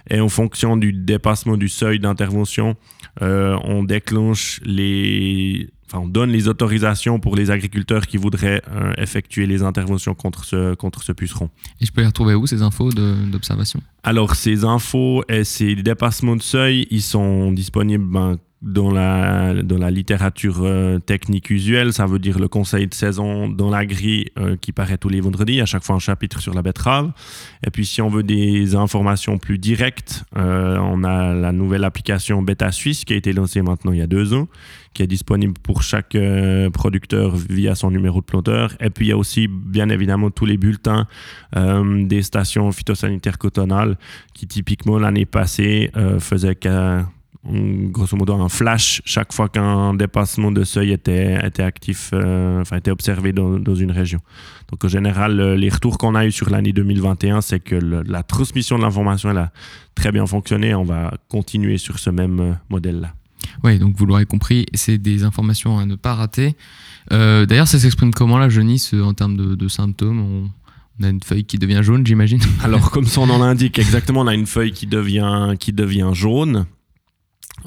Et 0.09 0.19
en 0.19 0.29
fonction 0.29 0.76
du 0.76 0.93
dépassement 0.93 1.57
du 1.57 1.69
seuil 1.69 2.00
d'intervention 2.00 2.76
euh, 3.23 3.57
on 3.64 3.85
déclenche 3.85 4.61
les 4.64 5.71
Enfin, 5.92 6.04
on 6.04 6.09
donne 6.09 6.30
les 6.30 6.47
autorisations 6.47 7.18
pour 7.18 7.35
les 7.35 7.50
agriculteurs 7.50 8.06
qui 8.06 8.16
voudraient 8.16 8.62
euh, 8.70 8.92
effectuer 8.97 9.47
les 9.47 9.64
interventions 9.64 10.14
contre 10.14 10.44
ce, 10.44 10.75
contre 10.76 11.02
ce 11.02 11.11
puceron. 11.11 11.50
Et 11.80 11.87
je 11.87 11.90
peux 11.90 12.00
les 12.00 12.06
retrouver 12.06 12.35
où, 12.35 12.47
ces 12.47 12.62
infos 12.62 12.90
d'observation? 12.90 13.80
Alors, 14.04 14.37
ces 14.37 14.64
infos 14.64 15.25
et 15.28 15.42
ces 15.42 15.75
dépassements 15.75 16.37
de 16.37 16.42
seuil, 16.42 16.87
ils 16.92 17.02
sont 17.02 17.50
disponibles 17.50 18.04
ben, 18.04 18.37
dans 18.62 18.90
la, 18.90 19.62
dans 19.62 19.79
la 19.79 19.90
littérature 19.90 20.59
euh, 20.61 20.99
technique 20.99 21.49
usuelle, 21.49 21.95
ça 21.95 22.05
veut 22.05 22.19
dire 22.19 22.38
le 22.38 22.47
conseil 22.47 22.87
de 22.87 22.93
saison 22.93 23.49
dans 23.49 23.71
la 23.71 23.87
grille 23.87 24.26
euh, 24.38 24.57
qui 24.61 24.73
paraît 24.73 24.99
tous 24.99 25.09
les 25.09 25.23
vendredis, 25.23 25.62
à 25.62 25.67
chaque 25.67 25.83
fois 25.83 25.97
un 25.97 26.00
chapitre 26.00 26.40
sur 26.40 26.52
la 26.52 26.61
betterave. 26.61 27.11
Et 27.67 27.71
puis 27.71 27.87
si 27.87 28.02
on 28.02 28.11
veut 28.11 28.23
des 28.23 28.75
informations 28.75 29.38
plus 29.38 29.57
directes, 29.57 30.25
euh, 30.37 30.76
on 30.76 31.05
a 31.05 31.33
la 31.33 31.52
nouvelle 31.52 31.85
application 31.85 32.43
Beta 32.43 32.71
Suisse 32.71 33.07
qui 33.07 33.14
a 33.14 33.17
été 33.17 33.33
lancée 33.33 33.62
maintenant 33.62 33.93
il 33.93 33.99
y 33.99 34.02
a 34.02 34.07
deux 34.07 34.35
ans, 34.35 34.47
qui 34.93 35.02
est 35.02 35.07
disponible 35.07 35.55
pour 35.62 35.83
chaque 35.83 36.17
producteur 36.73 37.37
via 37.37 37.75
son 37.75 37.90
numéro 37.90 38.21
de 38.21 38.26
planteur. 38.26 38.75
Et 38.81 38.90
puis 38.90 39.07
il 39.07 39.09
y 39.09 39.12
a 39.12 39.17
aussi 39.17 39.49
bien 39.49 39.88
évidemment 39.88 40.31
tous 40.31 40.47
les 40.47 40.57
bulletins 40.57 41.07
des 41.55 42.23
stations 42.23 42.71
phytosanitaires 42.73 43.38
cotonales 43.38 43.97
qui 44.35 44.49
typiquement 44.49 44.99
l'année 44.99 45.26
passée 45.26 45.93
faisaient 46.19 46.57
qu'à 46.57 47.07
grosso 47.44 48.16
modo 48.16 48.35
un 48.35 48.49
flash 48.49 49.00
chaque 49.04 49.32
fois 49.32 49.49
qu'un 49.49 49.94
dépassement 49.94 50.52
de 50.52 50.62
seuil 50.64 50.92
était, 50.92 51.38
était 51.47 51.62
actif, 51.62 52.11
euh, 52.12 52.61
enfin 52.61 52.76
était 52.76 52.90
observé 52.90 53.32
dans, 53.32 53.59
dans, 53.59 53.75
une 53.75 53.90
région. 53.90 54.20
Donc 54.70 54.85
en 54.85 54.88
général, 54.88 55.54
les 55.54 55.68
retours 55.70 55.97
qu'on 55.97 56.14
a 56.14 56.26
eu 56.26 56.32
sur 56.32 56.50
l'année 56.50 56.73
2021, 56.73 57.40
c'est 57.40 57.61
que 57.61 57.76
la 57.76 58.23
transmission 58.23 58.76
de 58.76 58.82
l'information 58.82 59.30
elle 59.30 59.38
a 59.38 59.52
très 59.94 60.12
bien 60.12 60.26
fonctionné. 60.26 60.75
On 60.75 60.85
va 60.85 61.14
continuer 61.28 61.78
sur 61.78 61.99
ce 61.99 62.11
même 62.11 62.59
modèle-là. 62.68 63.14
Oui, 63.64 63.78
donc 63.78 63.97
vous 63.97 64.06
l'aurez 64.06 64.26
compris, 64.26 64.66
c'est 64.75 64.99
des 64.99 65.25
informations 65.25 65.78
à 65.78 65.87
ne 65.87 65.94
pas 65.94 66.14
rater. 66.14 66.56
Euh, 67.12 67.47
d'ailleurs, 67.47 67.68
ça 67.68 67.78
s'exprime 67.78 68.12
comment 68.12 68.38
la 68.38 68.49
jaunisse 68.49 68.94
en 68.94 69.14
termes 69.14 69.37
de, 69.37 69.54
de 69.54 69.68
symptômes? 69.68 70.20
On, 70.20 70.50
on, 71.00 71.04
a 71.04 71.09
une 71.09 71.23
feuille 71.23 71.44
qui 71.44 71.59
devient 71.59 71.80
jaune, 71.82 72.06
j'imagine 72.06 72.40
Alors, 72.62 72.90
comme 72.92 73.06
son 73.06 73.26
nom 73.26 73.38
l'indique, 73.38 73.78
exactement, 73.78 74.20
on 74.20 74.26
a 74.26 74.35
une 74.35 74.47
feuille 74.47 74.73
qui 74.73 74.87
devient, 74.87 75.54
qui 75.59 75.73
devient 75.73 76.11
jaune. 76.12 76.66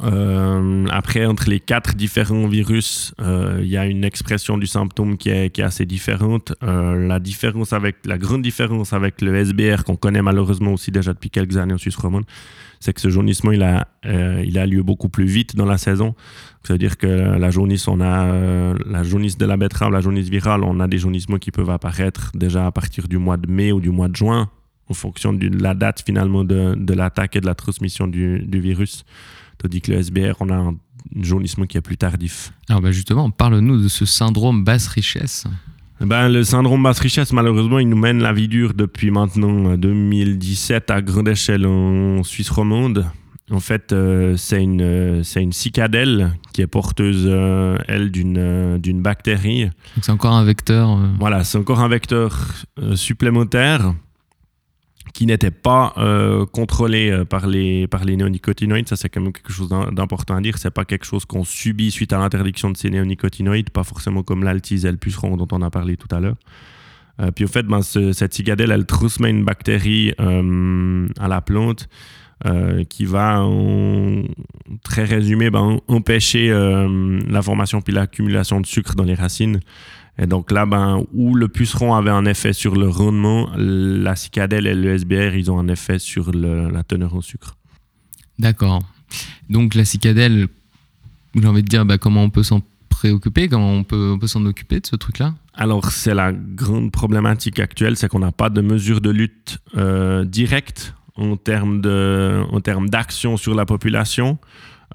Euh, 0.04 0.86
après, 0.90 1.26
entre 1.26 1.50
les 1.50 1.60
quatre 1.60 1.96
différents 1.96 2.48
virus, 2.48 3.14
euh, 3.22 3.60
il 3.62 3.68
y 3.68 3.78
a 3.78 3.86
une 3.86 4.04
expression 4.04 4.58
du 4.58 4.66
symptôme 4.66 5.18
qui 5.18 5.30
est, 5.30 5.60
assez 5.60 5.86
différente. 5.86 6.54
Euh, 6.64 7.08
la, 7.08 7.20
différence 7.20 7.74
avec, 7.74 7.98
la 8.06 8.18
grande 8.18 8.42
différence 8.42 8.94
avec 8.94 9.22
le 9.22 9.36
SBR, 9.36 9.84
qu'on 9.86 9.96
connaît 9.96 10.22
malheureusement 10.22 10.74
aussi 10.74 10.92
déjà 10.92 11.14
depuis 11.14 11.30
quelques 11.30 11.58
années 11.58 11.74
en 11.74 11.78
Suisse 11.78 11.96
romande, 11.96 12.24
c'est 12.80 12.94
que 12.94 13.00
ce 13.00 13.10
jaunissement, 13.10 13.52
il 13.52 13.64
a, 13.64 13.88
il 14.04 14.58
a 14.58 14.66
lieu 14.66 14.84
beaucoup 14.84 15.08
plus 15.08 15.26
vite 15.26 15.56
dans 15.56 15.66
la 15.66 15.78
saison. 15.78 16.16
Ça 16.64 16.74
veut 16.74 16.80
dire 16.80 16.98
que 16.98 17.08
la 17.08 17.50
jaunisse, 17.50 17.88
on 17.88 18.02
a 18.02 18.74
la 18.86 19.04
jaunisse 19.04 19.38
de 19.38 19.46
la 19.46 19.56
betterave, 19.56 19.92
la 19.92 20.02
jaunisse 20.02 20.28
virale, 20.28 20.64
on 20.64 20.82
a 20.82 20.88
des 20.88 20.98
jaunissements 20.98 21.38
qui 21.38 21.52
peuvent 21.52 21.70
apparaître 21.70 22.32
déjà 22.34 22.66
à 22.66 22.72
partir 22.72 23.08
du 23.08 23.18
mois 23.18 23.38
de 23.38 23.50
mai 23.50 23.72
ou 23.72 23.80
du 23.80 23.90
mois 23.90 24.10
de 24.10 24.16
juin, 24.18 24.50
en 24.90 24.94
fonction 24.94 25.32
de 25.32 25.50
la 25.62 25.76
date 25.76 26.04
finalement 26.06 26.44
de, 26.44 26.76
de 26.76 26.94
l'attaque 26.94 27.38
et 27.38 27.42
de 27.42 27.46
la 27.46 27.56
transmission 27.56 28.06
du 28.06 28.60
virus. 28.60 29.06
Tandis 29.63 29.79
que 29.79 29.93
le 29.93 30.00
SBR, 30.00 30.36
on 30.41 30.50
a 30.50 30.55
un 30.55 30.75
jaunissement 31.22 31.65
qui 31.65 31.77
est 31.77 31.82
plus 31.82 31.96
tardif. 31.96 32.51
Alors 32.67 32.82
ben 32.82 32.91
justement, 32.91 33.29
parle-nous 33.29 33.82
de 33.82 33.88
ce 33.88 34.05
syndrome 34.05 34.65
basse 34.65 34.88
richesse. 34.88 35.46
Ben, 36.01 36.27
le 36.27 36.43
syndrome 36.43 36.84
basse 36.84 37.00
richesse, 37.00 37.32
malheureusement, 37.32 37.79
il 37.79 37.88
nous 37.88 37.98
mène 37.98 38.22
la 38.22 38.34
vie 38.34 38.50
dure 38.50 38.74
depuis 38.74 39.10
maintenant 39.10 39.77
2017 39.77 40.91
à 40.91 41.01
grande 41.01 41.29
échelle 41.29 41.65
en 41.65 42.24
Suisse 42.24 42.50
romande. 42.50 43.05
En 43.51 43.62
fait, 43.62 43.93
euh, 43.93 44.36
c'est 44.36 44.62
une, 44.62 45.24
c'est 45.24 45.41
une 45.41 45.53
cicadelle 45.53 46.34
qui 46.51 46.62
est 46.62 46.67
porteuse, 46.67 47.25
euh, 47.25 47.77
elle, 47.88 48.12
d'une, 48.12 48.38
euh, 48.38 48.77
d'une 48.79 49.01
bactérie. 49.01 49.65
Donc 49.65 50.01
c'est 50.01 50.12
encore 50.12 50.34
un 50.34 50.43
vecteur. 50.43 50.98
Voilà, 51.20 51.46
c'est 51.46 51.58
encore 51.58 51.79
un 51.79 51.89
vecteur 51.89 52.65
supplémentaire 52.96 53.93
qui 55.13 55.27
n'était 55.27 55.51
pas 55.51 55.93
euh, 55.98 56.46
contrôlé 56.48 57.12
euh, 57.12 57.24
par 57.24 57.46
les, 57.46 57.88
par 57.88 58.03
les 58.03 58.17
néonicotinoïdes. 58.17 58.89
Ça, 58.89 58.96
c'est 58.96 59.10
quand 59.10 59.22
même 59.22 59.32
quelque 59.32 59.53
chose 59.53 59.70
d'important 59.70 60.36
à 60.36 60.41
dire. 60.41 60.58
C'est 60.58 60.72
pas 60.72 60.86
quelque 60.86 61.05
chose 61.05 61.25
qu'on 61.25 61.43
subit 61.43 61.91
suite 61.91 62.13
à 62.13 62.17
l'interdiction 62.17 62.72
de 62.72 62.77
ces 62.77 62.89
néonicotinoïdes, 62.89 63.70
pas 63.70 63.84
forcément 63.84 64.24
comme 64.24 64.43
l'altise 64.43 64.86
et 64.86 64.91
le 64.91 64.98
puceron 64.98 65.38
dont 65.38 65.48
on 65.51 65.62
a 65.62 65.70
parlé 65.70 65.98
tout 65.98 66.13
à 66.13 66.20
l'heure. 66.20 66.36
Euh, 67.22 67.29
puis 67.29 67.46
au 67.46 67.48
fait, 67.48 67.62
ben, 67.63 67.84
ce, 67.84 68.12
cette 68.12 68.34
cicadelle, 68.34 68.72
elle 68.72 68.88
transmet 68.88 69.29
une 69.29 69.46
bactérie 69.46 70.13
euh, 70.20 71.08
à 71.20 71.27
la 71.27 71.41
plante 71.41 71.88
qui 72.89 73.05
va, 73.05 73.41
en, 73.41 74.24
très 74.84 75.05
résumé, 75.05 75.50
ben, 75.50 75.79
empêcher 75.88 76.50
la 76.50 77.41
formation 77.41 77.79
puis 77.79 77.93
l'accumulation 77.93 78.60
de 78.60 78.65
sucre 78.65 78.96
dans 78.96 79.05
les 79.05 79.13
racines. 79.13 79.62
Et 80.17 80.27
donc 80.27 80.51
là, 80.51 80.65
ben, 80.65 81.03
où 81.13 81.36
le 81.36 81.48
puceron 81.48 81.96
avait 81.96 82.12
un 82.12 82.25
effet 82.25 82.53
sur 82.53 82.75
le 82.75 82.88
rendement, 82.88 83.50
la 83.58 84.15
cicadelle 84.15 84.67
et 84.67 84.75
le 84.75 84.93
SBR, 84.93 85.36
ils 85.36 85.51
ont 85.51 85.58
un 85.58 85.67
effet 85.67 85.98
sur 85.98 86.32
le, 86.32 86.70
la 86.70 86.84
teneur 86.84 87.15
en 87.15 87.22
sucre. 87.22 87.58
D'accord. 88.38 88.82
Donc 89.50 89.75
la 89.75 89.86
cicadelle, 89.86 90.48
j'ai 91.36 91.48
envie 91.48 91.63
de 91.63 91.67
dire, 91.67 91.86
bah, 91.86 91.98
comment 91.98 92.24
on 92.24 92.29
peut 92.29 92.43
s'en 92.43 92.62
préoccuper, 92.89 93.48
comment 93.50 93.74
on 93.74 93.84
peut, 93.84 94.12
on 94.15 94.20
peut 94.20 94.27
s'en 94.27 94.46
occuper 94.46 94.79
de 94.79 94.86
ce 94.86 94.96
truc-là? 94.96 95.34
Alors 95.55 95.91
c'est 95.91 96.13
la 96.13 96.32
grande 96.32 96.91
problématique 96.91 97.60
actuelle, 97.60 97.98
c'est 97.98 98.08
qu'on 98.08 98.20
n'a 98.20 98.32
pas 98.32 98.50
de 98.50 98.62
mesure 98.62 99.01
de 99.01 99.10
lutte 99.10 99.60
euh, 99.77 100.25
directe 100.25 100.96
en 101.15 101.38
termes 101.38 101.79
d'action 102.89 103.38
sur 103.38 103.53
la 103.53 103.65
population. 103.65 104.39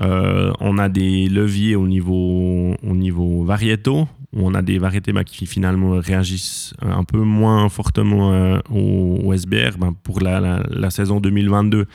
Euh, 0.00 0.52
on 0.60 0.78
a 0.78 0.88
des 0.88 1.28
leviers 1.28 1.76
au 1.76 1.86
niveau, 1.86 2.74
au 2.82 2.94
niveau 2.94 3.44
variétaux, 3.44 4.08
où 4.32 4.46
on 4.46 4.54
a 4.54 4.62
des 4.62 4.78
variétés 4.78 5.12
bah, 5.12 5.24
qui 5.24 5.46
finalement 5.46 5.98
réagissent 5.98 6.74
un 6.82 7.04
peu 7.04 7.20
moins 7.20 7.68
fortement 7.68 8.32
euh, 8.32 8.58
au, 8.70 9.32
SBR. 9.32 9.78
Ben, 9.78 9.94
pour 10.02 10.20
la, 10.20 10.90
saison 10.90 11.20
2022, 11.20 11.86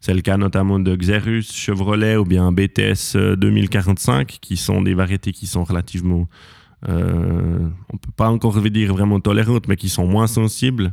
c'est 0.00 0.14
le 0.14 0.20
cas 0.20 0.36
notamment 0.36 0.78
de 0.78 0.94
Xerus, 0.94 1.52
Chevrolet 1.52 2.16
ou 2.16 2.24
bien 2.24 2.52
BTS 2.52 3.16
2045, 3.36 4.38
qui 4.40 4.56
sont 4.56 4.82
des 4.82 4.94
variétés 4.94 5.32
qui 5.32 5.46
sont 5.46 5.64
relativement, 5.64 6.28
euh, 6.88 7.68
on 7.92 7.96
peut 7.96 8.12
pas 8.16 8.28
encore 8.28 8.60
dire 8.62 8.92
vraiment 8.92 9.20
tolérantes, 9.20 9.66
mais 9.68 9.76
qui 9.76 9.88
sont 9.88 10.06
moins 10.06 10.26
sensibles. 10.26 10.92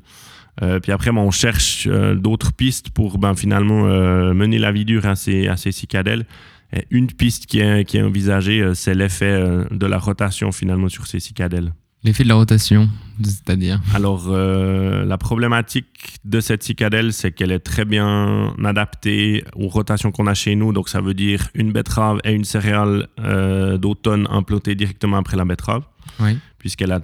Euh, 0.61 0.79
puis 0.79 0.91
après, 0.91 1.11
ben, 1.11 1.21
on 1.21 1.31
cherche 1.31 1.87
euh, 1.89 2.15
d'autres 2.15 2.53
pistes 2.53 2.89
pour 2.89 3.19
finalement 3.35 3.87
euh, 3.87 4.33
mener 4.33 4.57
la 4.57 4.71
vie 4.71 4.85
dure 4.85 5.05
à 5.05 5.15
ces, 5.15 5.47
à 5.47 5.57
ces 5.57 5.71
cicadelles. 5.71 6.25
Et 6.73 6.85
une 6.89 7.07
piste 7.07 7.45
qui 7.45 7.59
est, 7.59 7.85
qui 7.85 7.97
est 7.97 8.01
envisagée, 8.01 8.61
euh, 8.61 8.73
c'est 8.73 8.93
l'effet 8.93 9.25
euh, 9.25 9.65
de 9.71 9.85
la 9.85 9.97
rotation 9.97 10.51
finalement 10.51 10.89
sur 10.89 11.07
ces 11.07 11.19
cicadelles. 11.19 11.73
L'effet 12.03 12.23
de 12.23 12.29
la 12.29 12.35
rotation, 12.35 12.87
c'est-à-dire? 13.23 13.81
Alors, 13.95 14.25
euh, 14.27 15.05
la 15.05 15.17
problématique 15.17 16.19
de 16.23 16.39
cette 16.39 16.61
cicadelle, 16.61 17.13
c'est 17.13 17.31
qu'elle 17.31 17.51
est 17.51 17.59
très 17.59 17.83
bien 17.83 18.53
adaptée 18.63 19.43
aux 19.55 19.69
rotations 19.69 20.11
qu'on 20.11 20.27
a 20.27 20.35
chez 20.35 20.55
nous. 20.55 20.71
Donc, 20.71 20.87
ça 20.87 21.01
veut 21.01 21.15
dire 21.15 21.47
une 21.55 21.71
betterave 21.71 22.19
et 22.23 22.31
une 22.31 22.45
céréale 22.45 23.07
euh, 23.19 23.79
d'automne 23.79 24.27
implantée 24.29 24.75
directement 24.75 25.17
après 25.17 25.35
la 25.35 25.45
betterave. 25.45 25.81
Oui. 26.19 26.37
Puisqu'elle 26.59 26.91
a 26.91 27.01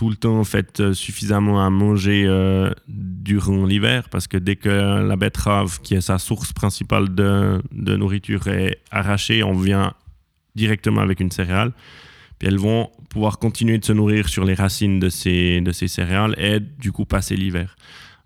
tout 0.00 0.08
le 0.08 0.16
temps 0.16 0.38
en 0.38 0.44
fait 0.44 0.94
suffisamment 0.94 1.62
à 1.62 1.68
manger 1.68 2.24
euh, 2.26 2.70
durant 2.88 3.66
l'hiver 3.66 4.08
parce 4.08 4.28
que 4.28 4.38
dès 4.38 4.56
que 4.56 4.70
la 5.06 5.16
betterave 5.16 5.78
qui 5.82 5.94
est 5.94 6.00
sa 6.00 6.16
source 6.16 6.54
principale 6.54 7.14
de, 7.14 7.60
de 7.70 7.96
nourriture 7.96 8.48
est 8.48 8.78
arrachée 8.90 9.42
on 9.42 9.52
vient 9.52 9.92
directement 10.54 11.02
avec 11.02 11.20
une 11.20 11.30
céréale 11.30 11.72
puis 12.38 12.48
elles 12.48 12.56
vont 12.56 12.88
pouvoir 13.10 13.38
continuer 13.38 13.76
de 13.76 13.84
se 13.84 13.92
nourrir 13.92 14.30
sur 14.30 14.46
les 14.46 14.54
racines 14.54 15.00
de 15.00 15.10
ces, 15.10 15.60
de 15.60 15.70
ces 15.70 15.86
céréales 15.86 16.34
et 16.38 16.60
du 16.60 16.92
coup 16.92 17.04
passer 17.04 17.36
l'hiver. 17.36 17.76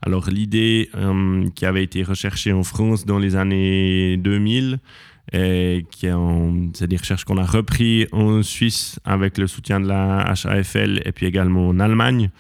Alors 0.00 0.30
l'idée 0.30 0.90
euh, 0.94 1.48
qui 1.56 1.66
avait 1.66 1.82
été 1.82 2.04
recherchée 2.04 2.52
en 2.52 2.62
France 2.62 3.04
dans 3.04 3.18
les 3.18 3.34
années 3.34 4.16
2000, 4.18 4.78
c'est 5.32 6.86
des 6.86 6.96
recherches 6.96 7.24
qu'on 7.24 7.38
a 7.38 7.44
repris 7.44 8.06
en 8.12 8.42
Suisse 8.42 9.00
avec 9.04 9.38
le 9.38 9.46
soutien 9.46 9.80
de 9.80 9.88
la 9.88 10.20
HAFL 10.20 11.02
et 11.04 11.12
puis 11.12 11.26
également 11.26 11.68
en 11.68 11.80
Allemagne, 11.80 12.30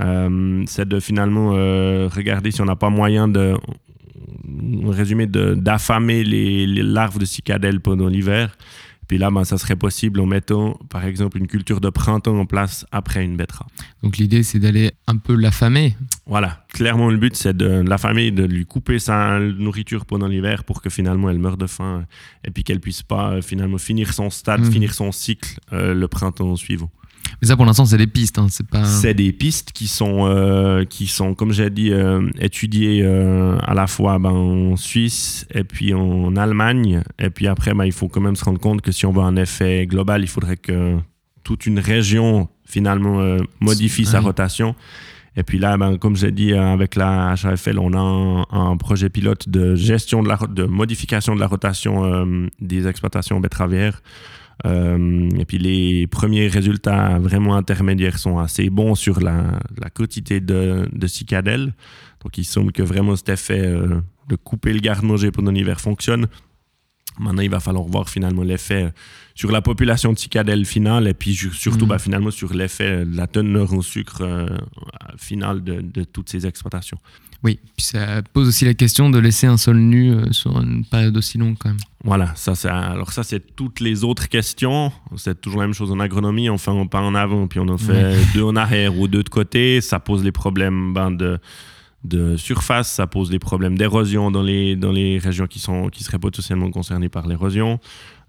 euh, 0.00 0.62
c'est 0.66 0.88
de 0.88 0.98
finalement 1.00 1.52
euh, 1.54 2.08
regarder 2.08 2.50
si 2.50 2.60
on 2.60 2.64
n'a 2.64 2.76
pas 2.76 2.90
moyen 2.90 3.28
de 3.28 3.54
d'affamer 5.54 6.24
les, 6.24 6.66
les 6.66 6.82
larves 6.82 7.18
de 7.18 7.24
cicadelles 7.24 7.80
pendant 7.80 8.08
l'hiver 8.08 8.56
puis 9.06 9.18
là, 9.18 9.30
ben, 9.30 9.44
ça 9.44 9.58
serait 9.58 9.76
possible 9.76 10.20
en 10.20 10.26
mettant, 10.26 10.78
par 10.88 11.04
exemple, 11.04 11.38
une 11.38 11.46
culture 11.46 11.80
de 11.80 11.90
printemps 11.90 12.38
en 12.38 12.46
place 12.46 12.86
après 12.92 13.24
une 13.24 13.36
betterave. 13.36 13.68
Donc 14.02 14.16
l'idée, 14.16 14.42
c'est 14.42 14.58
d'aller 14.58 14.92
un 15.06 15.16
peu 15.16 15.34
l'affamer. 15.34 15.96
Voilà, 16.26 16.64
clairement, 16.68 17.10
le 17.10 17.18
but, 17.18 17.36
c'est 17.36 17.56
de 17.56 17.82
l'affamer, 17.86 18.30
de 18.30 18.44
lui 18.44 18.64
couper 18.64 18.98
sa 18.98 19.38
nourriture 19.38 20.06
pendant 20.06 20.26
l'hiver 20.26 20.64
pour 20.64 20.80
que 20.80 20.90
finalement 20.90 21.30
elle 21.30 21.38
meure 21.38 21.56
de 21.56 21.66
faim 21.66 22.06
et 22.44 22.50
puis 22.50 22.64
qu'elle 22.64 22.80
puisse 22.80 23.02
pas 23.02 23.42
finalement 23.42 23.78
finir 23.78 24.12
son 24.12 24.30
stade, 24.30 24.60
mmh. 24.60 24.72
finir 24.72 24.94
son 24.94 25.12
cycle 25.12 25.58
euh, 25.72 25.94
le 25.94 26.08
printemps 26.08 26.56
suivant. 26.56 26.90
Mais 27.40 27.48
ça, 27.48 27.56
pour 27.56 27.66
l'instant, 27.66 27.84
c'est 27.84 27.98
des 27.98 28.06
pistes. 28.06 28.38
Hein, 28.38 28.46
c'est 28.50 28.66
pas. 28.66 28.84
C'est 28.84 29.14
des 29.14 29.32
pistes 29.32 29.72
qui 29.72 29.86
sont, 29.86 30.26
euh, 30.26 30.84
qui 30.84 31.06
sont, 31.06 31.34
comme 31.34 31.52
j'ai 31.52 31.70
dit, 31.70 31.92
euh, 31.92 32.28
étudiées 32.38 33.02
euh, 33.02 33.58
à 33.62 33.74
la 33.74 33.86
fois 33.86 34.18
ben, 34.18 34.30
en 34.30 34.76
Suisse 34.76 35.46
et 35.52 35.64
puis 35.64 35.94
en 35.94 36.36
Allemagne. 36.36 37.02
Et 37.18 37.30
puis 37.30 37.46
après, 37.46 37.74
ben, 37.74 37.84
il 37.84 37.92
faut 37.92 38.08
quand 38.08 38.20
même 38.20 38.36
se 38.36 38.44
rendre 38.44 38.60
compte 38.60 38.80
que 38.80 38.92
si 38.92 39.06
on 39.06 39.12
veut 39.12 39.22
un 39.22 39.36
effet 39.36 39.86
global, 39.86 40.22
il 40.22 40.28
faudrait 40.28 40.56
que 40.56 40.96
toute 41.42 41.66
une 41.66 41.78
région 41.78 42.48
finalement 42.64 43.36
modifie 43.60 44.02
oui. 44.02 44.08
sa 44.08 44.20
rotation. 44.20 44.74
Et 45.36 45.42
puis 45.42 45.58
là, 45.58 45.76
ben, 45.76 45.98
comme 45.98 46.16
j'ai 46.16 46.30
dit 46.30 46.54
avec 46.54 46.94
la 46.94 47.32
HAFL, 47.32 47.78
on 47.78 47.92
a 47.92 47.98
un, 47.98 48.70
un, 48.70 48.76
projet 48.76 49.10
pilote 49.10 49.48
de 49.48 49.74
gestion 49.74 50.22
de 50.22 50.28
la 50.28 50.38
de 50.48 50.64
modification 50.64 51.34
de 51.34 51.40
la 51.40 51.48
rotation 51.48 52.48
des 52.60 52.86
exploitations 52.86 53.40
betteravières. 53.40 54.00
Euh, 54.66 55.28
et 55.38 55.44
puis 55.44 55.58
les 55.58 56.06
premiers 56.06 56.48
résultats 56.48 57.18
vraiment 57.18 57.56
intermédiaires 57.56 58.18
sont 58.18 58.38
assez 58.38 58.70
bons 58.70 58.94
sur 58.94 59.20
la, 59.20 59.58
la 59.80 59.90
quantité 59.90 60.40
de, 60.40 60.88
de 60.92 61.06
cicadelles. 61.06 61.74
Donc 62.22 62.38
il 62.38 62.44
semble 62.44 62.72
que 62.72 62.82
vraiment 62.82 63.16
cet 63.16 63.28
effet 63.28 63.60
euh, 63.60 64.00
de 64.28 64.36
couper 64.36 64.72
le 64.72 64.80
garde-manger 64.80 65.30
pendant 65.30 65.50
l'hiver 65.50 65.80
fonctionne. 65.80 66.26
Maintenant, 67.18 67.42
il 67.42 67.50
va 67.50 67.60
falloir 67.60 67.84
voir 67.84 68.08
finalement 68.08 68.42
l'effet 68.42 68.92
sur 69.34 69.50
la 69.52 69.62
population 69.62 70.12
de 70.12 70.18
cicadelle 70.18 70.64
finale 70.64 71.06
et 71.08 71.14
puis 71.14 71.34
surtout 71.34 71.84
Mhm. 71.84 71.88
bah, 71.88 71.98
finalement 71.98 72.30
sur 72.30 72.52
l'effet 72.54 73.04
de 73.04 73.16
la 73.16 73.26
teneur 73.26 73.72
en 73.72 73.82
sucre 73.82 74.18
euh, 74.22 74.46
finale 75.16 75.62
de, 75.62 75.80
de 75.80 76.04
toutes 76.04 76.28
ces 76.28 76.46
exploitations. 76.46 76.98
Oui, 77.42 77.58
puis 77.76 77.84
ça 77.84 78.22
pose 78.32 78.48
aussi 78.48 78.64
la 78.64 78.72
question 78.72 79.10
de 79.10 79.18
laisser 79.18 79.46
un 79.46 79.58
sol 79.58 79.76
nu 79.76 80.12
euh, 80.12 80.32
sur 80.32 80.58
une 80.60 80.82
période 80.84 81.14
aussi 81.16 81.36
longue 81.36 81.56
quand 81.58 81.68
même. 81.68 81.78
Voilà, 82.02 82.32
ça 82.36 82.54
c'est 82.54 82.68
alors 82.68 83.12
ça 83.12 83.22
c'est 83.22 83.54
toutes 83.54 83.80
les 83.80 84.02
autres 84.02 84.28
questions. 84.28 84.90
C'est 85.16 85.40
toujours 85.40 85.60
la 85.60 85.66
même 85.66 85.74
chose 85.74 85.90
en 85.92 86.00
agronomie. 86.00 86.48
On 86.48 86.56
fait 86.58 86.70
un 86.70 86.86
pas 86.86 87.00
en 87.02 87.14
avant 87.14 87.46
puis 87.46 87.60
on 87.60 87.68
en 87.68 87.76
fait 87.78 88.16
deux 88.34 88.42
en 88.42 88.56
arrière 88.56 88.98
ou 88.98 89.08
deux 89.08 89.22
de 89.22 89.28
côté. 89.28 89.80
Ça 89.82 90.00
pose 90.00 90.24
les 90.24 90.32
problèmes 90.32 90.94
ben, 90.94 91.10
de 91.10 91.38
de 92.04 92.36
surface, 92.36 92.90
ça 92.90 93.06
pose 93.06 93.30
des 93.30 93.38
problèmes 93.38 93.78
d'érosion 93.78 94.30
dans 94.30 94.42
les, 94.42 94.76
dans 94.76 94.92
les 94.92 95.18
régions 95.18 95.46
qui, 95.46 95.58
sont, 95.58 95.88
qui 95.88 96.04
seraient 96.04 96.18
potentiellement 96.18 96.70
concernées 96.70 97.08
par 97.08 97.26
l'érosion. 97.26 97.80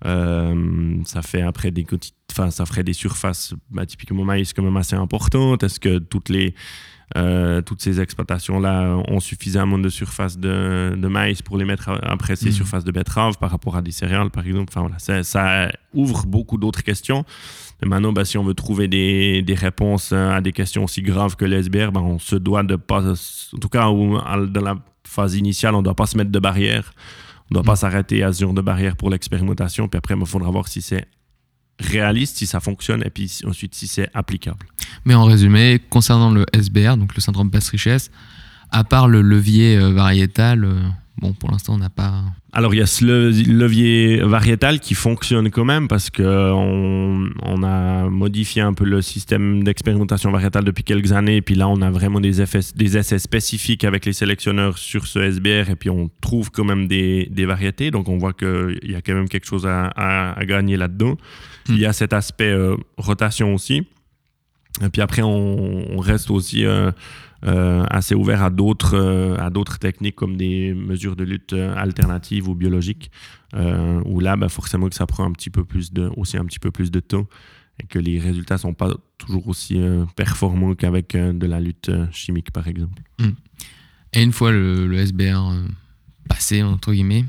Euh, 0.05 0.97
ça 1.05 1.21
fait 1.21 1.41
après 1.41 1.71
des 1.71 1.85
enfin, 2.31 2.51
ça 2.51 2.65
ferait 2.65 2.83
des 2.83 2.93
surfaces 2.93 3.53
bah, 3.69 3.85
typiquement 3.85 4.23
maïs 4.23 4.53
quand 4.53 4.63
même 4.63 4.77
assez 4.77 4.95
importantes. 4.95 5.63
Est-ce 5.63 5.79
que 5.79 5.97
toutes 5.99 6.29
les 6.29 6.53
euh, 7.15 7.61
toutes 7.61 7.81
ces 7.83 8.01
exploitations-là 8.01 8.97
ont 9.07 9.19
suffisamment 9.19 9.77
de 9.77 9.89
surface 9.89 10.39
de, 10.39 10.95
de 10.97 11.07
maïs 11.07 11.43
pour 11.43 11.55
les 11.57 11.63
mettre 11.65 11.89
après 12.01 12.35
ces 12.35 12.47
Mhm. 12.47 12.51
surfaces 12.53 12.83
de 12.83 12.91
betterave 12.91 13.37
par 13.37 13.51
rapport 13.51 13.75
à 13.75 13.81
des 13.83 13.91
céréales, 13.91 14.31
par 14.31 14.45
exemple? 14.45 14.69
Enfin, 14.69 14.81
voilà, 14.81 14.97
ça, 14.97 15.23
ça 15.23 15.71
ouvre 15.93 16.25
beaucoup 16.25 16.57
d'autres 16.57 16.81
questions. 16.83 17.23
Maintenant, 17.83 18.13
bah, 18.13 18.25
si 18.25 18.37
on 18.37 18.43
veut 18.43 18.53
trouver 18.53 18.87
des, 18.87 19.41
des 19.41 19.53
réponses 19.53 20.11
euh, 20.13 20.31
à 20.31 20.41
des 20.41 20.51
questions 20.51 20.83
aussi 20.85 21.01
graves 21.01 21.35
que 21.35 21.45
les 21.45 21.57
SBR, 21.57 21.91
bah, 21.91 22.01
on 22.01 22.19
se 22.19 22.35
doit 22.35 22.63
de 22.63 22.75
pas, 22.75 23.01
en 23.11 23.57
tout 23.59 23.69
cas, 23.69 23.89
ou, 23.89 24.17
dans 24.47 24.61
la 24.61 24.77
phase 25.03 25.35
initiale, 25.35 25.75
on 25.75 25.79
ne 25.79 25.83
doit 25.83 25.95
pas 25.95 26.07
se 26.07 26.17
mettre 26.17 26.31
de 26.31 26.39
barrière. 26.39 26.93
On 27.43 27.47
ne 27.51 27.53
doit 27.55 27.63
pas 27.63 27.75
s'arrêter 27.75 28.23
à 28.23 28.33
ce 28.33 28.41
genre 28.41 28.53
de 28.53 28.61
barrière 28.61 28.95
pour 28.95 29.09
l'expérimentation. 29.09 29.87
Puis 29.87 29.97
après, 29.97 30.15
il 30.17 30.25
faudra 30.25 30.49
voir 30.49 30.67
si 30.67 30.81
c'est 30.81 31.07
réaliste, 31.79 32.37
si 32.37 32.47
ça 32.47 32.59
fonctionne, 32.59 33.03
et 33.05 33.09
puis 33.09 33.39
ensuite 33.45 33.75
si 33.75 33.87
c'est 33.87 34.09
applicable. 34.13 34.65
Mais 35.03 35.13
en 35.13 35.25
résumé, 35.25 35.79
concernant 35.89 36.31
le 36.31 36.45
SBR, 36.53 36.97
donc 36.97 37.13
le 37.15 37.21
syndrome 37.21 37.49
basse-richesse, 37.49 38.11
à 38.71 38.83
part 38.83 39.07
le 39.07 39.21
levier 39.21 39.77
euh, 39.77 39.91
variétal, 39.91 40.63
euh, 40.63 40.79
bon, 41.17 41.33
pour 41.33 41.51
l'instant, 41.51 41.73
on 41.75 41.77
n'a 41.77 41.89
pas. 41.89 42.23
Alors, 42.53 42.73
il 42.73 42.77
y 42.77 42.81
a 42.81 42.85
ce 42.85 43.03
le- 43.03 43.29
levier 43.31 44.19
variétal 44.21 44.79
qui 44.79 44.93
fonctionne 44.93 45.49
quand 45.51 45.65
même 45.65 45.87
parce 45.87 46.09
qu'on 46.09 47.29
on 47.43 47.63
a 47.63 48.09
modifié 48.09 48.61
un 48.61 48.73
peu 48.73 48.85
le 48.85 49.01
système 49.01 49.63
d'expérimentation 49.63 50.31
variétale 50.31 50.63
depuis 50.63 50.83
quelques 50.83 51.11
années. 51.11 51.37
Et 51.37 51.41
puis 51.41 51.55
là, 51.55 51.67
on 51.67 51.81
a 51.81 51.91
vraiment 51.91 52.21
des, 52.21 52.41
effets, 52.41 52.61
des 52.75 52.97
essais 52.97 53.19
spécifiques 53.19 53.83
avec 53.83 54.05
les 54.05 54.13
sélectionneurs 54.13 54.77
sur 54.77 55.05
ce 55.07 55.19
SBR. 55.19 55.69
Et 55.69 55.75
puis, 55.75 55.89
on 55.89 56.09
trouve 56.21 56.49
quand 56.51 56.63
même 56.65 56.87
des, 56.87 57.27
des 57.31 57.45
variétés. 57.45 57.91
Donc, 57.91 58.07
on 58.07 58.17
voit 58.17 58.33
qu'il 58.33 58.79
y 58.83 58.95
a 58.95 59.01
quand 59.01 59.13
même 59.15 59.27
quelque 59.29 59.47
chose 59.47 59.65
à, 59.65 59.87
à- 59.87 60.39
à 60.39 60.45
gagner 60.45 60.77
là-dedans. 60.77 61.15
Il 61.67 61.79
y 61.79 61.85
a 61.85 61.93
cet 61.93 62.13
aspect 62.13 62.51
euh, 62.51 62.75
rotation 62.97 63.53
aussi. 63.53 63.85
Et 64.83 64.89
puis 64.89 65.01
après, 65.01 65.21
on, 65.21 65.97
on 65.97 65.99
reste 65.99 66.29
aussi 66.29 66.65
euh, 66.65 66.91
assez 67.41 68.15
ouvert 68.15 68.43
à 68.43 68.49
d'autres 68.49 68.95
euh, 68.95 69.37
à 69.37 69.49
d'autres 69.49 69.77
techniques 69.77 70.15
comme 70.15 70.37
des 70.37 70.73
mesures 70.73 71.15
de 71.15 71.23
lutte 71.23 71.53
euh, 71.53 71.75
alternatives 71.75 72.47
ou 72.47 72.55
biologiques, 72.55 73.11
euh, 73.53 74.01
où 74.05 74.19
là, 74.19 74.35
bah, 74.35 74.49
forcément 74.49 74.89
que 74.89 74.95
ça 74.95 75.05
prend 75.05 75.25
un 75.25 75.31
petit 75.31 75.49
peu 75.49 75.63
plus 75.63 75.93
de, 75.93 76.09
aussi 76.17 76.37
un 76.37 76.45
petit 76.45 76.59
peu 76.59 76.71
plus 76.71 76.91
de 76.91 76.99
temps 76.99 77.27
et 77.81 77.87
que 77.87 77.99
les 77.99 78.19
résultats 78.19 78.57
sont 78.57 78.73
pas 78.73 78.93
toujours 79.17 79.47
aussi 79.47 79.79
euh, 79.79 80.05
performants 80.15 80.75
qu'avec 80.75 81.15
euh, 81.15 81.33
de 81.33 81.45
la 81.45 81.59
lutte 81.59 81.89
euh, 81.89 82.07
chimique, 82.11 82.51
par 82.51 82.67
exemple. 82.67 83.01
Et 84.13 84.23
une 84.23 84.31
fois 84.31 84.51
le, 84.51 84.93
SBR 84.93 85.51
euh, 85.51 85.67
passé, 86.29 86.63
entre 86.63 86.93
guillemets, 86.93 87.25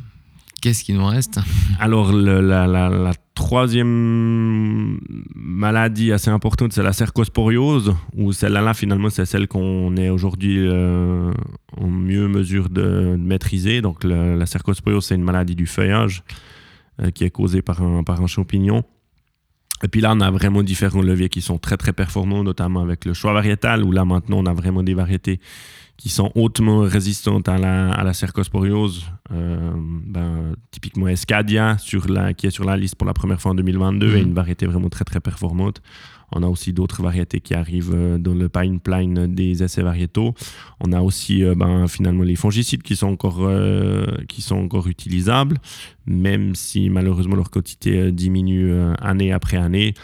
qu'est-ce 0.67 0.83
qui 0.83 0.95
nous 0.95 1.07
reste 1.07 1.39
Alors, 1.79 2.13
la, 2.13 3.13
troisième 3.37 4.99
maladie 5.37 6.11
assez 6.11 6.29
importante, 6.31 6.73
c'est 6.73 6.83
la 6.83 6.93
cercosporiose, 6.93 7.95
où 8.17 8.33
celle-là, 8.33 8.75
finalement, 8.75 9.09
c'est 9.09 9.27
celle 9.27 9.47
qu'on 9.47 9.97
est 9.97 10.09
aujourd'hui 10.09 10.57
euh, 10.59 11.31
en 11.77 11.87
mieux 11.87 12.27
mesure 12.27 12.69
de, 12.69 13.17
maîtriser. 13.17 13.81
Donc, 13.81 14.03
la 14.03 14.45
cercosporiose, 14.47 15.05
c'est 15.05 15.15
une 15.15 15.23
maladie 15.23 15.55
du 15.55 15.67
feuillage 15.67 16.25
euh, 17.01 17.11
qui 17.11 17.23
est 17.23 17.31
causée 17.31 17.63
par 17.63 17.81
un, 17.81 18.27
champignon. 18.27 18.83
Et 19.85 19.89
puis 19.89 20.01
là, 20.01 20.15
on 20.17 20.21
a 20.21 20.33
vraiment 20.33 20.65
différents 20.65 21.03
leviers 21.03 21.29
qui 21.29 21.43
sont 21.43 21.59
très, 21.59 21.77
très 21.77 21.93
performants, 21.93 22.43
notamment 22.43 22.81
avec 22.81 23.05
le 23.05 23.15
choix 23.15 23.33
variétal, 23.33 23.85
où 23.85 23.93
là, 23.93 24.05
maintenant, 24.05 24.39
on 24.39 24.47
a 24.47 24.53
vraiment 24.53 24.83
des 24.83 24.95
variétés 24.95 25.39
qui 25.97 26.09
sont 26.09 26.33
hautement 26.35 26.81
résistantes 26.81 27.49
à 27.49 27.57
la 27.57 28.13
cercosporiose. 28.15 29.05
Euh, 29.33 29.73
ben, 29.77 30.55
typiquement 30.71 31.09
Escadia, 31.09 31.79
sur 31.79 32.09
la, 32.09 32.33
qui 32.35 32.47
est 32.47 32.51
sur 32.51 32.65
la 32.65 32.77
liste 32.77 32.95
pour 32.97 33.07
la 33.07 33.15
première 33.15 33.41
fois 33.41 33.53
en 33.53 33.55
2022, 33.55 34.09
Mhm. 34.11 34.17
est 34.17 34.23
une 34.23 34.35
variété 34.35 34.67
vraiment 34.67 34.89
très 34.89 35.05
très 35.05 35.21
performante. 35.21 35.83
On 36.33 36.43
a 36.43 36.49
aussi 36.49 36.73
d'autres 36.73 37.03
variétés 37.03 37.41
qui 37.41 37.55
arrivent 37.55 37.93
euh, 37.95 38.19
dans 38.19 38.35
le 38.35 38.49
pipeline 38.49 39.33
des 39.33 39.63
essais 39.63 39.83
variétaux. 39.83 40.35
On 40.81 40.93
a 40.93 41.01
aussi 41.01 41.45
euh, 41.45 41.55
ben, 41.55 41.87
finalement 41.87 42.25
les 42.25 42.35
fongicides 42.37 42.83
qui 42.83 42.97
sont 42.97 43.07
encore, 43.09 43.39
euh, 43.43 44.07
qui 44.29 44.43
sont 44.43 44.57
encore 44.57 44.89
utilisables, 44.89 45.59
même 46.07 46.55
si 46.57 46.91
malheureusement 46.91 47.37
leur 47.37 47.51
quantité 47.51 48.11
diminue 48.13 48.73
année 49.01 49.33
après 49.33 49.57
année. 49.57 49.95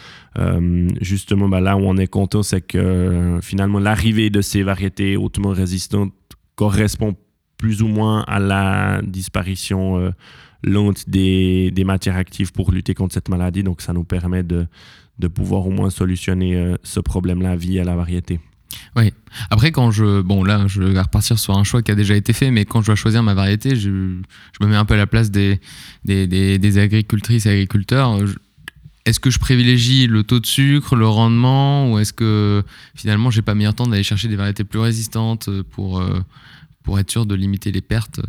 Justement, 1.01 1.49
ben, 1.49 1.61
là 1.61 1.77
où 1.77 1.81
on 1.81 1.97
est 1.97 2.07
content, 2.07 2.43
c'est 2.43 2.61
que 2.63 3.39
finalement 3.43 3.79
l'arrivée 3.79 4.31
de 4.31 4.41
ces 4.41 4.63
variétés 4.63 5.17
hautement 5.17 5.51
résistantes 5.51 6.13
correspond 6.55 7.15
plus 7.62 7.81
ou 7.81 7.87
moins 7.87 8.25
à 8.27 8.40
la 8.40 9.01
disparition 9.03 9.96
euh, 10.01 10.11
lente 10.64 11.09
des, 11.09 11.70
des 11.70 11.85
matières 11.85 12.16
actives 12.16 12.51
pour 12.51 12.72
lutter 12.72 12.92
contre 12.92 13.14
cette 13.14 13.29
maladie. 13.29 13.62
Donc 13.62 13.83
ça 13.83 13.92
nous 13.92 14.03
permet 14.03 14.42
de, 14.42 14.66
de 15.20 15.29
pouvoir 15.29 15.64
au 15.68 15.70
moins 15.70 15.88
solutionner 15.90 16.57
euh, 16.57 16.77
ce 16.83 16.98
problème-là 16.98 17.55
via 17.55 17.85
la 17.85 17.94
variété. 17.94 18.40
Oui. 18.96 19.12
Après, 19.48 19.70
quand 19.70 19.92
je. 19.92 20.22
Bon, 20.22 20.42
là, 20.42 20.66
je 20.66 20.83
vais 20.83 21.01
repartir 21.01 21.38
sur 21.38 21.57
un 21.57 21.62
choix 21.62 21.83
qui 21.83 21.92
a 21.92 21.94
déjà 21.94 22.16
été 22.16 22.33
fait, 22.33 22.51
mais 22.51 22.64
quand 22.64 22.81
je 22.81 22.87
dois 22.87 22.96
choisir 22.96 23.22
ma 23.22 23.35
variété, 23.35 23.77
je, 23.77 23.90
je 24.55 24.59
me 24.61 24.66
mets 24.66 24.77
un 24.77 24.85
peu 24.85 24.94
à 24.94 24.96
la 24.96 25.07
place 25.07 25.31
des, 25.31 25.61
des, 26.05 26.27
des- 26.27 26.79
agricultrices 26.79 27.46
et 27.46 27.51
agriculteurs. 27.51 28.18
Est-ce 29.05 29.20
que 29.20 29.31
je 29.31 29.38
privilégie 29.38 30.09
le 30.09 30.22
taux 30.25 30.40
de 30.40 30.46
sucre, 30.46 30.96
le 30.96 31.07
rendement, 31.07 31.92
ou 31.92 31.98
est-ce 32.01 32.12
que 32.12 32.64
finalement, 32.96 33.31
j'ai 33.31 33.42
pas 33.42 33.55
meilleur 33.55 33.75
temps 33.75 33.87
d'aller 33.87 34.03
chercher 34.03 34.29
des 34.29 34.37
variétés 34.37 34.64
plus 34.64 34.81
résistantes 34.81 35.48
pour, 35.75 36.01
euh, 36.01 36.20
pour 36.83 36.99
être 36.99 37.11
sûr 37.11 37.27
de 37.27 37.35
limiter 37.35 37.71
les 37.73 37.81
pertes 37.83 38.21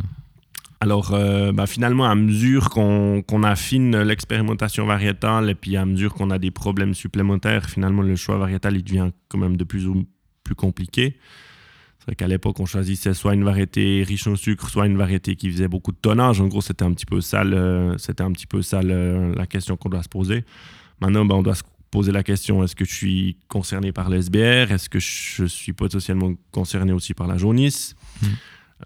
Alors, 0.79 1.13
euh, 1.13 1.51
bah, 1.51 1.65
finalement, 1.65 2.05
à 2.09 2.15
mesure 2.15 2.69
qu'on 2.69 3.43
affine 3.43 4.01
l'expérimentation 4.01 4.85
variétale 4.85 5.49
et 5.49 5.55
puis 5.55 5.77
à 5.77 5.85
mesure 5.85 6.13
qu'on 6.13 6.29
a 6.29 6.37
des 6.39 6.51
problèmes 6.51 6.93
supplémentaires, 6.93 7.69
finalement, 7.69 8.01
le 8.01 8.15
choix 8.15 8.37
variétal, 8.37 8.75
il 8.75 8.83
devient 8.83 9.11
quand 9.29 9.37
même 9.37 9.55
de 9.57 9.63
plus 9.63 9.87
en 9.87 10.03
plus 10.43 10.55
compliqué. 10.55 11.17
C'est 11.99 12.07
vrai 12.07 12.15
qu'à 12.15 12.27
l'époque, 12.27 12.59
on 12.59 12.65
choisissait 12.65 13.13
soit 13.13 13.33
une 13.33 13.45
variété 13.45 14.03
riche 14.05 14.27
en 14.27 14.35
sucre, 14.35 14.69
soit 14.69 14.87
une 14.87 14.97
variété 14.97 15.37
qui 15.37 15.49
faisait 15.49 15.69
beaucoup 15.69 15.93
de 15.93 15.97
tonnage. 16.01 16.41
En 16.41 16.47
gros, 16.47 16.59
c'était 16.59 16.83
un 16.83 16.91
petit 16.91 17.05
peu 17.05 17.21
ça, 17.21 17.45
le- 17.45 17.95
c'était 17.97 18.23
un 18.23 18.31
petit 18.33 18.45
peu 18.47 18.61
ça 18.61 18.81
le- 18.81 19.33
la 19.37 19.47
question 19.47 19.77
qu'on 19.77 19.87
doit 19.87 20.03
se 20.03 20.09
poser. 20.09 20.43
Maintenant, 20.99 21.23
bah, 21.23 21.35
on 21.35 21.43
doit 21.43 21.55
se 21.55 21.63
poser 21.93 22.11
la 22.11 22.23
question 22.23 22.63
est-ce 22.63 22.75
que 22.75 22.85
je 22.85 22.93
suis 22.93 23.37
concerné 23.47 23.91
par 23.91 24.09
l'SBR 24.09 24.71
Est-ce 24.71 24.89
que 24.89 24.99
je 24.99 25.45
suis 25.45 25.73
potentiellement 25.73 26.33
concerné 26.51 26.91
aussi 26.91 27.13
par 27.13 27.27
la 27.27 27.37
jaunisse? 27.37 27.95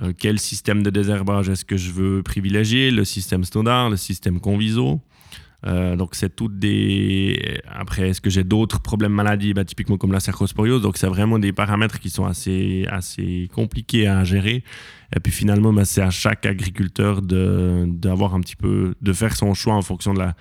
Euh, 0.01 0.11
Quel 0.17 0.39
système 0.39 0.83
de 0.83 0.89
désherbage 0.89 1.47
est-ce 1.47 1.63
que 1.63 1.77
je 1.77 1.91
veux 1.91 2.21
privilégier? 2.21 2.91
Le 2.91 3.05
système 3.05 3.45
standard, 3.45 3.89
le 3.89 3.95
système 3.95 4.41
Conviso. 4.41 4.99
Euh, 5.65 5.95
donc 5.95 6.15
c'est 6.15 6.35
toutes 6.35 6.59
des... 6.59 7.61
Après, 7.65 8.09
est-ce 8.09 8.19
que 8.19 8.29
j'ai 8.29 8.43
d'autres 8.43 8.81
problèmes 8.81 9.13
maladies, 9.13 9.53
bah, 9.53 9.63
typiquement 9.63 9.97
comme 9.97 10.11
la 10.11 10.19
cercosporiose. 10.19 10.81
Donc 10.81 10.97
c'est 10.97 11.07
vraiment 11.07 11.39
des 11.39 11.53
paramètres 11.53 11.99
qui 11.99 12.09
sont 12.09 12.25
assez, 12.25 12.85
assez 12.89 13.49
compliqués 13.55 14.05
à 14.07 14.25
gérer. 14.25 14.65
Et 15.15 15.19
puis 15.21 15.31
finalement, 15.31 15.71
bah, 15.71 15.85
c'est 15.85 16.01
à 16.01 16.09
chaque 16.09 16.45
agriculteur 16.45 17.21
de, 17.21 17.85
d'avoir 17.87 18.35
un 18.35 18.41
petit 18.41 18.57
peu, 18.57 18.95
de 19.01 19.13
faire 19.13 19.33
son 19.33 19.53
choix 19.53 19.75
en 19.75 19.81
fonction 19.81 20.13
de, 20.13 20.19
la, 20.19 20.35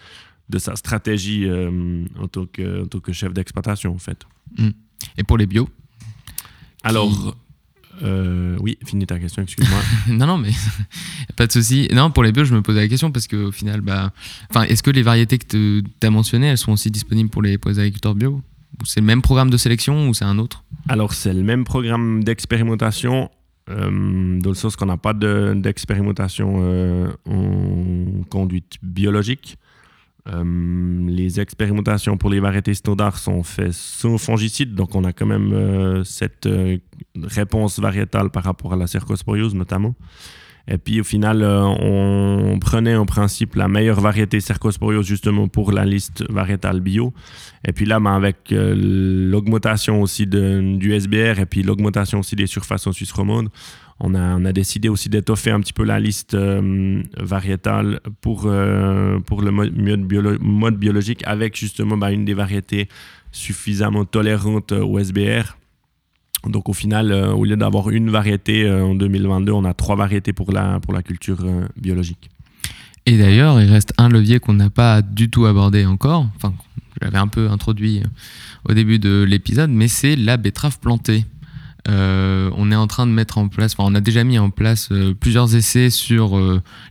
de 0.49 0.59
sa 0.59 0.77
stratégie 0.77 1.45
euh, 1.47 2.05
en, 2.21 2.29
tant 2.29 2.47
que, 2.47 2.85
en 2.85 2.87
tant 2.87 3.01
que 3.01 3.13
chef 3.13 3.33
d'exploitation 3.33 3.93
en 3.95 3.99
fait. 3.99 4.25
Et 5.19 5.25
pour 5.25 5.39
les 5.39 5.47
bio? 5.47 5.69
Alors, 6.83 7.37
euh, 8.03 8.57
oui, 8.61 8.79
finis 8.85 9.07
ta 9.07 9.19
question, 9.19 9.43
excuse-moi. 9.43 9.79
non, 10.09 10.27
non, 10.27 10.39
mais 10.39 10.51
pas 11.37 11.47
de 11.47 11.53
souci. 11.53 11.89
Non, 11.93 12.11
pour 12.11 12.23
les 12.23 12.33
bio, 12.33 12.45
je 12.45 12.55
me 12.55 12.63
posais 12.63 12.81
la 12.81 12.89
question 12.89 13.11
parce 13.11 13.27
qu'au 13.27 13.51
final, 13.51 13.81
bah, 13.81 14.13
est-ce 14.69 14.83
que 14.83 14.91
les 14.91 15.03
variétés 15.03 15.39
que 15.39 15.47
tu 15.47 15.85
as 16.07 16.11
mentionnées, 16.11 16.47
elles 16.49 16.59
sont 16.59 16.73
aussi 16.73 16.91
disponibles 16.91 17.31
pour 17.31 17.43
les, 17.43 17.59
pour 17.59 17.71
les 17.71 17.79
agriculteurs 17.79 18.15
bio? 18.15 18.43
C'est 18.85 19.01
le 19.01 19.07
même 19.07 19.23
programme 19.23 19.51
de 19.51 19.57
sélection 19.57 20.09
ou 20.09 20.15
c'est 20.15 20.27
un 20.27 20.39
autre? 20.39 20.63
Alors, 20.89 21.15
c'est 21.15 21.33
le 21.33 21.43
même 21.43 21.65
programme 21.65 22.23
d'expérimentation, 22.23 23.31
euh, 23.71 24.39
dans 24.39 24.51
le 24.51 24.55
sens 24.55 24.77
qu'on 24.77 24.87
n'a 24.87 24.99
pas 24.99 25.15
de- 25.15 25.55
d'expérimentation 25.57 26.57
euh, 26.61 27.11
en 27.27 28.23
conduite 28.29 28.75
biologique. 28.83 29.57
Euh, 30.29 31.07
les 31.09 31.41
expérimentations 31.41 32.17
pour 32.17 32.31
les 32.31 32.41
variétés 32.41 32.75
standards 32.75 33.19
sont 33.19 33.43
faites 33.43 33.73
sans 33.73 34.19
fongicide, 34.19 34.75
donc 34.75 34.95
on 34.95 35.05
a 35.05 35.13
quand 35.13 35.27
même 35.27 35.53
euh, 35.53 36.05
cette 36.05 36.47
euh, 36.47 36.79
réponse 37.23 37.79
variétale 37.79 38.31
par 38.31 38.43
rapport 38.43 38.73
à 38.73 38.77
la 38.77 38.87
cercosporiose 38.87 39.55
notamment. 39.55 39.95
Et 40.69 40.79
puis 40.79 41.01
au 41.01 41.05
final, 41.05 41.45
on 41.45 42.59
prenait 42.61 42.97
en 42.97 43.07
principe 43.07 43.55
la 43.55 43.69
meilleure 43.69 44.01
variété 44.01 44.41
Cercosporios 44.41 45.05
justement 45.05 45.47
pour 45.47 45.71
la 45.71 45.85
liste 45.85 46.29
variétale 46.29 46.81
bio. 46.81 47.15
Et 47.65 47.73
puis 47.73 47.87
là, 47.87 48.01
ben, 48.01 48.17
avec 48.17 48.49
l'augmentation 48.51 50.03
aussi 50.03 50.27
du 50.27 50.93
SBR 50.93 51.39
et 51.39 51.47
puis 51.47 51.63
l'augmentation 51.63 52.19
aussi 52.19 52.35
des 52.35 52.49
surfaces 52.49 52.85
en 52.89 52.91
Suisse 52.91 53.13
romande, 53.13 53.49
on 54.01 54.15
a, 54.15 54.53
décidé 54.53 54.89
aussi 54.89 55.09
d'étoffer 55.09 55.51
un 55.51 55.61
petit 55.61 55.73
peu 55.73 55.85
la 55.85 55.99
liste 55.99 56.35
euh, 56.35 57.03
variétale 57.17 58.01
pour, 58.21 58.51
pour 59.27 59.43
le 59.43 59.51
mode, 59.51 60.77
biologique 60.77 61.23
avec 61.27 61.57
justement 61.57 61.97
ben, 61.97 62.11
une 62.11 62.25
des 62.25 62.35
variétés 62.35 62.89
suffisamment 63.33 64.05
tolérantes 64.05 64.73
au 64.73 64.99
SBR 64.99 65.57
donc 66.49 66.69
au 66.69 66.73
final, 66.73 67.13
euh, 67.13 67.33
au 67.33 67.45
lieu 67.45 67.57
d'avoir 67.57 67.91
une 67.91 68.11
variété 68.11 68.65
euh, 68.65 68.85
en 68.85 68.95
2022, 68.95 69.53
on 69.53 69.65
a 69.65 69.75
trois 69.75 69.97
variétés 69.97 70.33
pour 70.33 70.53
la, 70.53 70.81
pour 70.81 70.93
la 70.93 71.03
culture 71.03 71.39
euh, 71.43 71.67
biologique. 71.77 72.31
Et 73.05 73.19
d'ailleurs, 73.19 73.61
il 73.61 73.71
reste 73.71 73.93
un 73.99 74.09
levier 74.09 74.41
qu'on 74.41 74.55
n'a 74.55 74.71
pas 74.71 75.03
du 75.03 75.31
tout 75.31 75.47
abordé 75.47 75.87
encore, 75.87 76.27
enfin, 76.37 76.55
je 76.95 77.05
l'avais 77.05 77.19
un 77.19 77.29
peu 77.29 77.49
introduit 77.51 78.03
au 78.69 78.75
début 78.75 78.99
de 78.99 79.25
l'épisode, 79.27 79.71
mais 79.71 79.89
c'est 79.89 80.17
la 80.17 80.37
betterave 80.37 80.79
plantée. 80.81 81.25
On 81.89 82.73
est 82.73 82.77
en 82.77 82.87
train 82.87 83.07
de 83.07 83.13
mettre 83.13 83.39
en 83.39 83.49
place, 83.49 83.75
enfin, 83.79 83.91
on 83.91 83.95
a 83.95 84.01
déjà 84.01 84.25
mis 84.25 84.39
en 84.39 84.51
place 84.51 84.91
plusieurs 85.21 85.55
essais 85.55 85.91
sur 85.91 86.39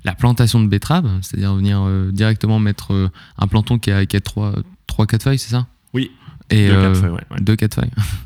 la 0.04 0.16
plantation 0.16 0.62
de 0.62 0.68
betterave, 0.68 1.10
c'est-à-dire 1.22 1.54
venir 1.56 1.86
directement 2.12 2.60
mettre 2.60 3.12
un 3.38 3.48
planton 3.48 3.78
qui 3.78 3.92
a, 3.92 4.06
qui 4.06 4.16
a 4.16 4.20
3-4 4.20 5.22
feuilles, 5.22 5.40
c'est 5.40 5.52
ça? 5.52 5.68
Oui. 5.94 6.12
Et 6.50 6.70
2-4 6.70 6.96
feuilles. 6.96 7.12
Ouais, 7.12 7.42
2-4 7.42 7.76
feuilles. 7.76 7.92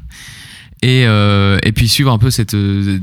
Et, 0.81 1.05
euh, 1.05 1.57
et 1.63 1.71
puis 1.71 1.87
suivre 1.87 2.11
un 2.11 2.17
peu 2.17 2.29
cette, 2.29 2.53
euh, 2.53 2.99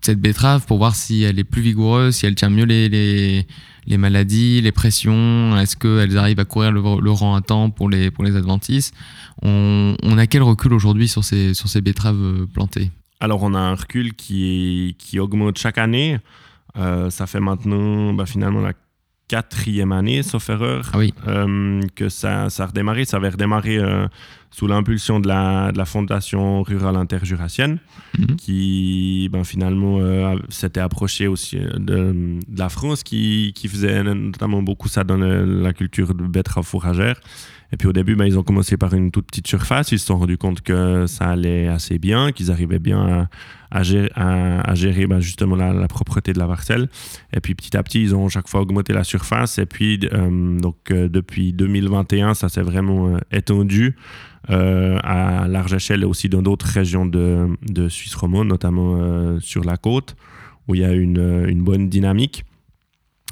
cette 0.00 0.20
betterave 0.20 0.66
pour 0.66 0.78
voir 0.78 0.94
si 0.94 1.22
elle 1.22 1.38
est 1.38 1.44
plus 1.44 1.62
vigoureuse, 1.62 2.16
si 2.16 2.26
elle 2.26 2.34
tient 2.34 2.50
mieux 2.50 2.64
les, 2.64 2.88
les, 2.88 3.46
les 3.86 3.96
maladies, 3.96 4.60
les 4.60 4.72
pressions, 4.72 5.56
est-ce 5.58 5.76
qu'elles 5.76 6.18
arrivent 6.18 6.40
à 6.40 6.44
courir 6.44 6.72
le, 6.72 7.10
rang 7.10 7.36
à 7.36 7.40
temps 7.40 7.70
pour 7.70 7.88
les, 7.88 8.10
pour 8.10 8.24
les 8.24 8.34
adventices? 8.34 8.92
On, 9.42 9.96
on 10.02 10.18
a 10.18 10.26
quel 10.26 10.42
recul 10.42 10.72
aujourd'hui 10.72 11.06
sur 11.06 11.22
ces, 11.22 11.54
sur 11.54 11.68
ces 11.68 11.80
betteraves 11.80 12.20
euh, 12.20 12.46
plantées? 12.52 12.90
Alors 13.22 13.44
on 13.44 13.54
a 13.54 13.58
un 13.60 13.76
recul 13.76 14.14
qui, 14.14 14.96
qui 14.98 15.20
augmente 15.20 15.56
chaque 15.56 15.78
année. 15.78 16.18
Euh, 16.76 17.08
ça 17.08 17.28
fait 17.28 17.38
maintenant 17.38 18.12
bah, 18.12 18.26
finalement 18.26 18.60
la 18.60 18.72
quatrième 19.28 19.92
année, 19.92 20.24
sauf 20.24 20.50
erreur, 20.50 20.90
ah 20.92 20.98
oui. 20.98 21.14
euh, 21.28 21.80
que 21.94 22.08
ça, 22.08 22.50
ça 22.50 22.64
a 22.64 22.66
redémarré. 22.66 23.04
Ça 23.04 23.18
avait 23.18 23.28
redémarré 23.28 23.78
euh, 23.78 24.08
sous 24.52 24.66
l'impulsion 24.66 25.18
de 25.18 25.26
la, 25.26 25.72
de 25.72 25.78
la, 25.78 25.84
Fondation 25.84 26.62
rurale 26.62 26.96
interjurassienne, 26.96 27.78
mm 28.18 28.36
qui 28.36 29.28
ben, 29.32 29.44
finalement 29.44 29.98
euh, 30.00 30.36
s'était 30.48 30.80
approchée 30.80 31.26
aussi 31.26 31.56
de, 31.56 31.78
de, 31.78 32.58
la 32.58 32.68
France, 32.68 33.02
qui, 33.02 33.52
qui, 33.54 33.68
faisait 33.68 34.02
notamment 34.02 34.62
beaucoup 34.62 34.88
ça 34.88 35.04
dans 35.04 35.16
le, 35.16 35.62
la 35.62 35.72
culture 35.72 36.14
de 36.14 36.22
betterave 36.22 36.64
fourragère. 36.64 37.20
Et 37.72 37.78
puis 37.78 37.88
au 37.88 37.92
début, 37.92 38.14
ben, 38.16 38.26
ils 38.26 38.38
ont 38.38 38.42
commencé 38.42 38.76
par 38.76 38.92
une 38.92 39.10
toute 39.10 39.26
petite 39.26 39.46
surface. 39.46 39.92
Ils 39.92 39.98
se 39.98 40.06
sont 40.06 40.18
rendus 40.18 40.36
compte 40.36 40.60
que 40.60 41.06
ça 41.06 41.30
allait 41.30 41.68
assez 41.68 41.98
bien, 41.98 42.30
qu'ils 42.30 42.50
arrivaient 42.50 42.78
bien 42.78 43.28
à, 43.70 43.78
à 43.78 43.82
gérer, 43.82 44.10
à, 44.14 44.74
gérer 44.74 45.06
ben, 45.06 45.20
justement 45.20 45.56
la, 45.56 45.72
la, 45.72 45.88
propreté 45.88 46.34
de 46.34 46.38
la 46.38 46.46
parcelle. 46.46 46.88
Et 47.32 47.40
puis 47.40 47.54
petit 47.54 47.74
à 47.74 47.82
petit, 47.82 48.02
ils 48.02 48.14
ont 48.14 48.28
chaque 48.28 48.48
fois 48.48 48.60
augmenté 48.60 48.92
la 48.92 49.04
surface. 49.04 49.58
Et 49.58 49.64
puis 49.64 50.00
euh, 50.12 50.58
donc 50.60 50.76
euh, 50.90 51.08
depuis 51.08 51.54
2021, 51.54 52.34
ça 52.34 52.50
s'est 52.50 52.60
vraiment 52.60 53.08
euh, 53.08 53.18
étendu 53.32 53.96
euh, 54.41 54.41
à 54.48 55.46
large 55.48 55.74
échelle 55.74 56.02
et 56.02 56.06
aussi 56.06 56.28
dans 56.28 56.42
d'autres 56.42 56.66
régions 56.66 57.06
de, 57.06 57.48
de 57.62 57.88
Suisse 57.88 58.14
romande, 58.14 58.48
notamment 58.48 58.96
euh, 58.96 59.38
sur 59.40 59.64
la 59.64 59.76
côte, 59.76 60.16
où 60.68 60.74
il 60.74 60.80
y 60.80 60.84
a 60.84 60.92
une, 60.92 61.46
une 61.48 61.62
bonne 61.62 61.88
dynamique. 61.88 62.44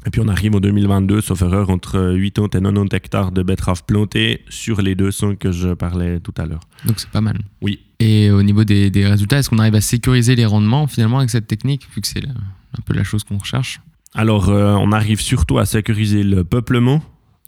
Et 0.05 0.09
puis 0.09 0.19
on 0.19 0.27
arrive 0.27 0.55
en 0.55 0.59
2022, 0.59 1.21
sauf 1.21 1.43
erreur, 1.43 1.69
entre 1.69 2.17
80 2.17 2.45
et 2.45 2.61
90 2.61 2.95
hectares 2.95 3.31
de 3.31 3.43
betteraves 3.43 3.83
plantées 3.85 4.41
sur 4.49 4.81
les 4.81 4.95
200 4.95 5.35
que 5.35 5.51
je 5.51 5.73
parlais 5.73 6.19
tout 6.19 6.33
à 6.37 6.45
l'heure. 6.45 6.61
Donc 6.85 6.99
c'est 6.99 7.09
pas 7.09 7.21
mal. 7.21 7.37
Oui. 7.61 7.81
Et 7.99 8.31
au 8.31 8.41
niveau 8.41 8.63
des, 8.63 8.89
des 8.89 9.05
résultats, 9.05 9.37
est-ce 9.37 9.49
qu'on 9.49 9.59
arrive 9.59 9.75
à 9.75 9.81
sécuriser 9.81 10.35
les 10.35 10.45
rendements 10.45 10.87
finalement 10.87 11.19
avec 11.19 11.29
cette 11.29 11.45
technique, 11.45 11.87
vu 11.93 12.01
que 12.01 12.07
c'est 12.07 12.25
un 12.25 12.81
peu 12.83 12.95
la 12.95 13.03
chose 13.03 13.23
qu'on 13.23 13.37
recherche? 13.37 13.79
Alors 14.13 14.49
euh, 14.49 14.73
on 14.73 14.91
arrive 14.91 15.21
surtout 15.21 15.59
à 15.59 15.65
sécuriser 15.65 16.23
le 16.23 16.43
peuplement 16.43 17.01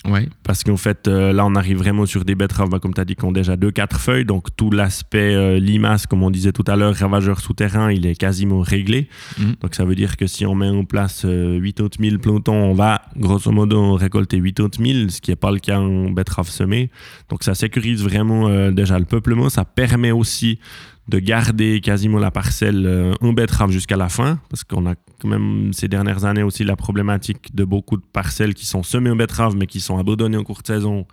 Ouais. 0.06 0.28
Parce 0.44 0.64
qu'en 0.64 0.78
fait, 0.78 1.08
euh, 1.08 1.32
là, 1.32 1.46
on 1.46 1.56
arrive 1.56 1.78
vraiment 1.78 2.06
sur 2.06 2.26
des 2.26 2.36
betteraves, 2.36 2.70
bah, 2.70 2.80
comme 2.80 2.94
tu 2.94 3.00
as 3.00 3.06
dit, 3.06 3.16
qui 3.16 3.24
ont 3.24 3.32
déjà 3.32 3.56
2-4 3.56 3.98
feuilles. 3.98 4.26
Donc, 4.26 4.56
tout 4.56 4.70
l'aspect 4.70 5.34
euh, 5.34 5.60
limace, 5.60 6.08
comme 6.08 6.24
on 6.24 6.30
disait 6.30 6.52
tout 6.52 6.64
à 6.68 6.76
l'heure, 6.76 6.96
ravageur 6.96 7.40
souterrain, 7.40 7.92
il 7.92 8.06
est 8.06 8.16
quasiment 8.16 8.60
réglé. 8.60 9.08
Mmh. 9.38 9.44
Donc, 9.62 9.76
ça 9.76 9.86
veut 9.86 9.96
dire 9.96 10.18
que 10.18 10.28
si 10.28 10.46
on 10.46 10.56
met 10.56 10.68
en 10.68 10.84
place 10.84 11.24
euh, 11.26 11.58
8 11.58 11.82
autres 11.82 12.02
1000 12.02 12.20
plantons, 12.20 12.54
on 12.54 12.74
va 12.74 13.02
grosso 13.16 13.52
modo 13.52 13.94
récolter 13.96 14.38
8 14.38 14.60
autres 14.60 14.82
1000, 14.82 15.12
ce 15.12 15.22
qui 15.22 15.32
n'est 15.32 15.38
pas 15.38 15.52
le 15.52 15.60
cas 15.60 15.80
en 15.80 16.10
betterave 16.10 16.50
semée. 16.50 16.90
Donc, 17.30 17.44
ça 17.44 17.56
sécurise 17.56 18.04
vraiment 18.04 18.50
euh, 18.50 18.72
déjà 18.72 19.00
le 19.00 19.06
peuplement. 19.06 19.50
Ça 19.50 19.64
permet 19.64 20.12
aussi 20.12 20.60
de 21.08 21.20
garder 21.20 21.82
quasiment 21.82 22.20
la 22.20 22.32
parcelle 22.32 22.86
euh, 22.86 23.14
en 23.22 23.34
betterave 23.34 23.72
jusqu'à 23.72 23.98
la 23.98 24.10
fin, 24.10 24.40
parce 24.50 24.64
qu'on 24.64 24.86
a 24.90 24.96
même 25.28 25.74
ces 25.74 25.88
dernières 25.88 26.26
années 26.26 26.44
aussi 26.44 26.64
la 26.64 26.76
problématique 26.76 27.56
de 27.56 27.64
beaucoup 27.64 27.98
de 27.98 28.04
parcelles 28.04 28.54
qui 28.54 28.66
sont 28.66 28.84
semées 28.84 29.10
en 29.10 29.16
betterave, 29.16 29.56
mais 29.56 29.68
qui 29.68 29.80
sont 29.80 29.98
abandonnées 29.98 30.38
en 30.38 30.44
courte 30.44 30.68
saison 30.68 31.06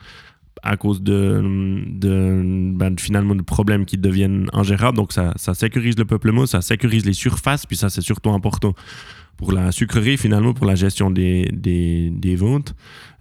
à 0.63 0.77
cause 0.77 1.03
de, 1.03 1.43
de, 1.87 2.73
ben, 2.75 2.99
finalement 2.99 3.35
de 3.35 3.43
problèmes 3.43 3.87
qui 3.87 3.97
deviennent 3.97 4.49
ingérables. 4.53 4.97
Donc 4.97 5.13
ça, 5.13 5.33
ça 5.37 5.55
sécurise 5.55 5.97
le 5.99 6.05
peuplement, 6.05 6.47
ça 6.47 6.61
sécurise 6.61 7.07
les 7.07 7.13
surfaces, 7.15 7.67
puis 7.67 7.77
ça 7.77 7.89
c'est 7.89 8.03
surtout 8.03 8.31
important 8.31 8.75
pour 9.41 9.53
la 9.53 9.73
sucrerie 9.73 10.19
finalement, 10.19 10.53
pour 10.53 10.67
la 10.67 10.75
gestion 10.75 11.11
des, 11.11 11.49
des, 11.51 12.37
ventes. 12.37 12.75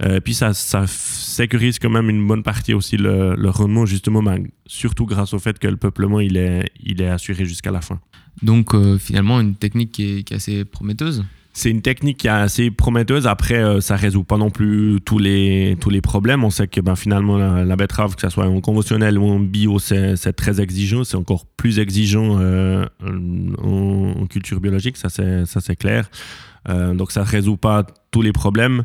Euh, 0.03 0.19
puis 0.19 0.33
ça, 0.33 0.51
sécurise 0.53 1.79
quand 1.79 1.89
même 1.89 2.09
une 2.09 2.27
bonne 2.27 2.43
partie 2.43 2.73
aussi 2.73 2.97
le, 2.97 3.35
le 3.35 3.49
rendement 3.49 3.85
justement, 3.85 4.21
ben, 4.21 4.45
surtout 4.65 5.05
grâce 5.05 5.33
au 5.33 5.39
fait 5.39 5.57
que 5.57 5.67
le 5.67 5.77
peuplement 5.77 6.19
il 6.19 6.35
est, 6.35 6.69
il 6.83 7.01
est 7.01 7.07
assuré 7.07 7.45
jusqu'à 7.45 7.71
la 7.71 7.79
fin. 7.79 8.01
Donc 8.41 8.75
euh, 8.75 8.97
finalement 8.97 9.39
une 9.39 9.55
technique 9.55 9.93
qui 9.93 10.19
est 10.19 10.31
assez 10.33 10.65
prometteuse 10.65 11.23
c'est 11.53 11.71
une 11.71 11.81
technique 11.81 12.17
qui 12.17 12.27
est 12.27 12.31
assez 12.31 12.71
prometteuse. 12.71 13.27
Après, 13.27 13.55
euh, 13.55 13.81
ça 13.81 13.95
résout 13.95 14.23
pas 14.23 14.37
non 14.37 14.49
plus 14.49 14.99
tous 15.03 15.17
les, 15.17 15.77
tous 15.81 15.89
les 15.89 16.01
problèmes. 16.01 16.43
On 16.43 16.49
sait 16.49 16.67
que 16.67 16.79
ben, 16.79 16.95
finalement, 16.95 17.37
la, 17.37 17.65
la, 17.65 17.75
betterave, 17.75 18.15
que 18.15 18.21
ce 18.21 18.29
soit 18.29 18.47
en 18.47 18.61
conventionnel 18.61 19.17
ou 19.17 19.25
en 19.25 19.39
bio, 19.39 19.79
c'est 19.79 20.33
très 20.33 20.61
exigeant. 20.61 21.03
C'est 21.03 21.17
encore 21.17 21.45
plus 21.45 21.79
exigeant 21.79 22.37
euh, 22.39 22.85
en, 23.03 24.21
en, 24.21 24.27
culture 24.27 24.61
biologique, 24.61 24.97
ça 24.97 25.09
c'est 25.09 25.75
clair. 25.75 26.09
Euh, 26.67 26.93
donc 26.93 27.11
ça 27.11 27.21
ne 27.21 27.25
résout 27.25 27.57
pas 27.57 27.85
tous 28.11 28.21
les 28.21 28.31
problèmes. 28.31 28.83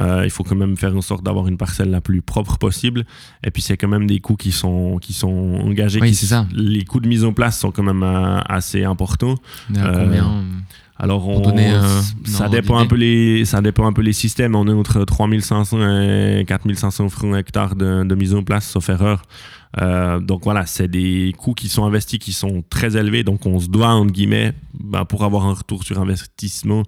Euh, 0.00 0.22
il 0.24 0.30
faut 0.30 0.44
quand 0.44 0.54
même 0.54 0.76
faire 0.76 0.94
en 0.96 1.00
sorte 1.00 1.24
d'avoir 1.24 1.48
une 1.48 1.56
parcelle 1.56 1.90
la 1.90 2.00
plus 2.00 2.22
propre 2.22 2.58
possible. 2.58 3.04
Et 3.44 3.50
puis 3.50 3.62
c'est 3.62 3.76
quand 3.76 3.88
même 3.88 4.06
des 4.06 4.20
coûts 4.20 4.36
qui 4.36 4.52
sont, 4.52 4.98
qui 4.98 5.12
sont 5.12 5.60
engagés. 5.62 6.00
Oui, 6.00 6.14
c'est 6.14 6.26
ça. 6.26 6.46
Les 6.52 6.84
coûts 6.84 7.00
de 7.00 7.08
mise 7.08 7.24
en 7.24 7.32
place 7.32 7.58
sont 7.58 7.70
quand 7.70 7.82
même 7.82 8.02
assez 8.48 8.84
importants. 8.84 9.36
combien? 9.68 10.44
Alors, 10.98 11.28
on, 11.28 11.58
un, 11.58 12.02
ça, 12.24 12.48
dépend 12.48 12.78
un 12.78 12.86
peu 12.86 12.96
les, 12.96 13.44
ça 13.44 13.60
dépend 13.60 13.86
un 13.86 13.92
peu 13.92 14.00
les 14.00 14.14
systèmes. 14.14 14.54
On 14.54 14.66
est 14.66 14.72
entre 14.72 15.04
3500 15.04 15.78
et 15.78 16.44
4500 16.46 17.10
francs 17.10 17.36
hectares 17.36 17.76
de, 17.76 18.02
de, 18.02 18.14
mise 18.14 18.34
en 18.34 18.42
place, 18.42 18.66
sauf 18.66 18.88
erreur. 18.88 19.22
Euh, 19.78 20.20
donc 20.20 20.44
voilà, 20.44 20.64
c'est 20.64 20.88
des 20.88 21.34
coûts 21.36 21.52
qui 21.52 21.68
sont 21.68 21.84
investis 21.84 22.18
qui 22.18 22.32
sont 22.32 22.64
très 22.70 22.96
élevés. 22.96 23.24
Donc 23.24 23.44
on 23.44 23.60
se 23.60 23.68
doit, 23.68 23.88
entre 23.88 24.10
guillemets, 24.10 24.54
ben, 24.72 25.04
pour 25.04 25.24
avoir 25.24 25.44
un 25.44 25.52
retour 25.52 25.84
sur 25.84 26.00
investissement, 26.00 26.82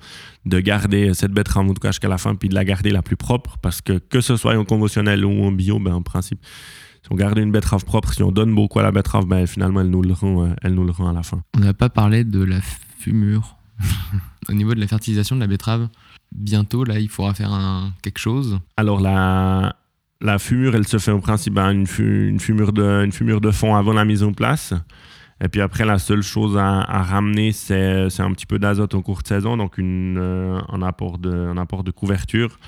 de 0.47 0.59
garder 0.59 1.13
cette 1.13 1.33
betterave 1.33 1.69
en 1.69 1.75
tout 1.75 1.81
cas 1.81 1.91
jusqu'à 1.91 2.09
la 2.09 2.17
fin, 2.17 2.35
puis 2.35 2.49
de 2.49 2.55
la 2.55 2.65
garder 2.65 2.91
la 2.91 3.03
plus 3.03 3.17
propre. 3.17 3.59
Parce 3.61 3.83
que 3.83 3.99
que 3.99 4.23
ce 4.23 4.37
soit 4.37 4.57
en 4.57 4.65
conventionnel 4.65 5.23
ou 5.27 5.45
en 5.45 5.53
bio, 5.53 5.79
ben, 5.79 5.93
en 5.93 6.03
principe, 6.03 6.39
si 7.03 7.13
on 7.13 7.15
garde 7.15 7.37
une 7.37 7.53
betterave 7.53 7.85
propre, 7.85 8.15
si 8.15 8.23
on 8.23 8.33
donne 8.33 8.55
beaucoup 8.55 8.79
à 8.79 8.83
la 8.83 8.91
betterave, 8.91 9.27
ben, 9.27 9.47
finalement, 9.47 9.83
elle 9.83 9.91
nous, 9.91 10.01
le 10.01 10.15
rend, 10.15 10.55
elle 10.63 10.73
nous 10.73 10.85
le 10.85 10.93
rend 10.93 11.11
à 11.11 11.13
la 11.13 11.23
fin. 11.23 11.43
On 11.59 11.61
n'a 11.61 11.75
pas 11.75 11.91
parlé 11.91 12.25
de 12.25 12.43
la 12.43 12.61
fumure. 12.99 13.58
Au 14.49 14.53
niveau 14.53 14.75
de 14.75 14.81
la 14.81 14.87
fertilisation 14.87 15.37
de 15.37 15.41
la 15.41 15.47
betterave, 15.47 15.89
bientôt, 16.33 16.85
là, 16.85 16.99
il 16.99 17.09
faudra 17.09 17.35
faire 17.35 17.51
quelque 18.03 18.19
chose. 18.19 18.59
Alors, 18.77 19.01
la, 19.01 20.39
fumure, 20.39 20.75
elle 20.75 20.87
se 20.87 20.99
fait 20.99 21.11
en 21.11 21.21
principe 21.21 21.59
à 21.59 21.71
une, 21.71 21.87
fu 21.87 22.29
une, 22.29 22.41
fumure 22.41 22.73
de, 22.73 23.39
de 23.41 23.51
fond 23.51 23.75
avant 23.75 23.93
la 23.93 24.05
mise 24.05 24.23
en 24.23 24.33
place. 24.33 24.75
Et 25.41 25.49
puis 25.49 25.61
après, 25.61 25.85
la 25.85 25.99
seule 25.99 26.23
chose 26.23 26.57
à, 26.57 27.03
ramener, 27.03 27.53
c'est 27.53 28.21
un 28.21 28.33
petit 28.33 28.47
peu 28.47 28.59
d'azote 28.59 28.95
en 28.95 29.03
courte 29.03 29.29
saison, 29.29 29.57
donc 29.57 29.79
une, 29.79 30.19
euh, 30.19 30.61
de, 31.19 31.49
un 31.49 31.57
apport 31.57 31.85
de 31.85 31.91
couverture. 31.91 32.59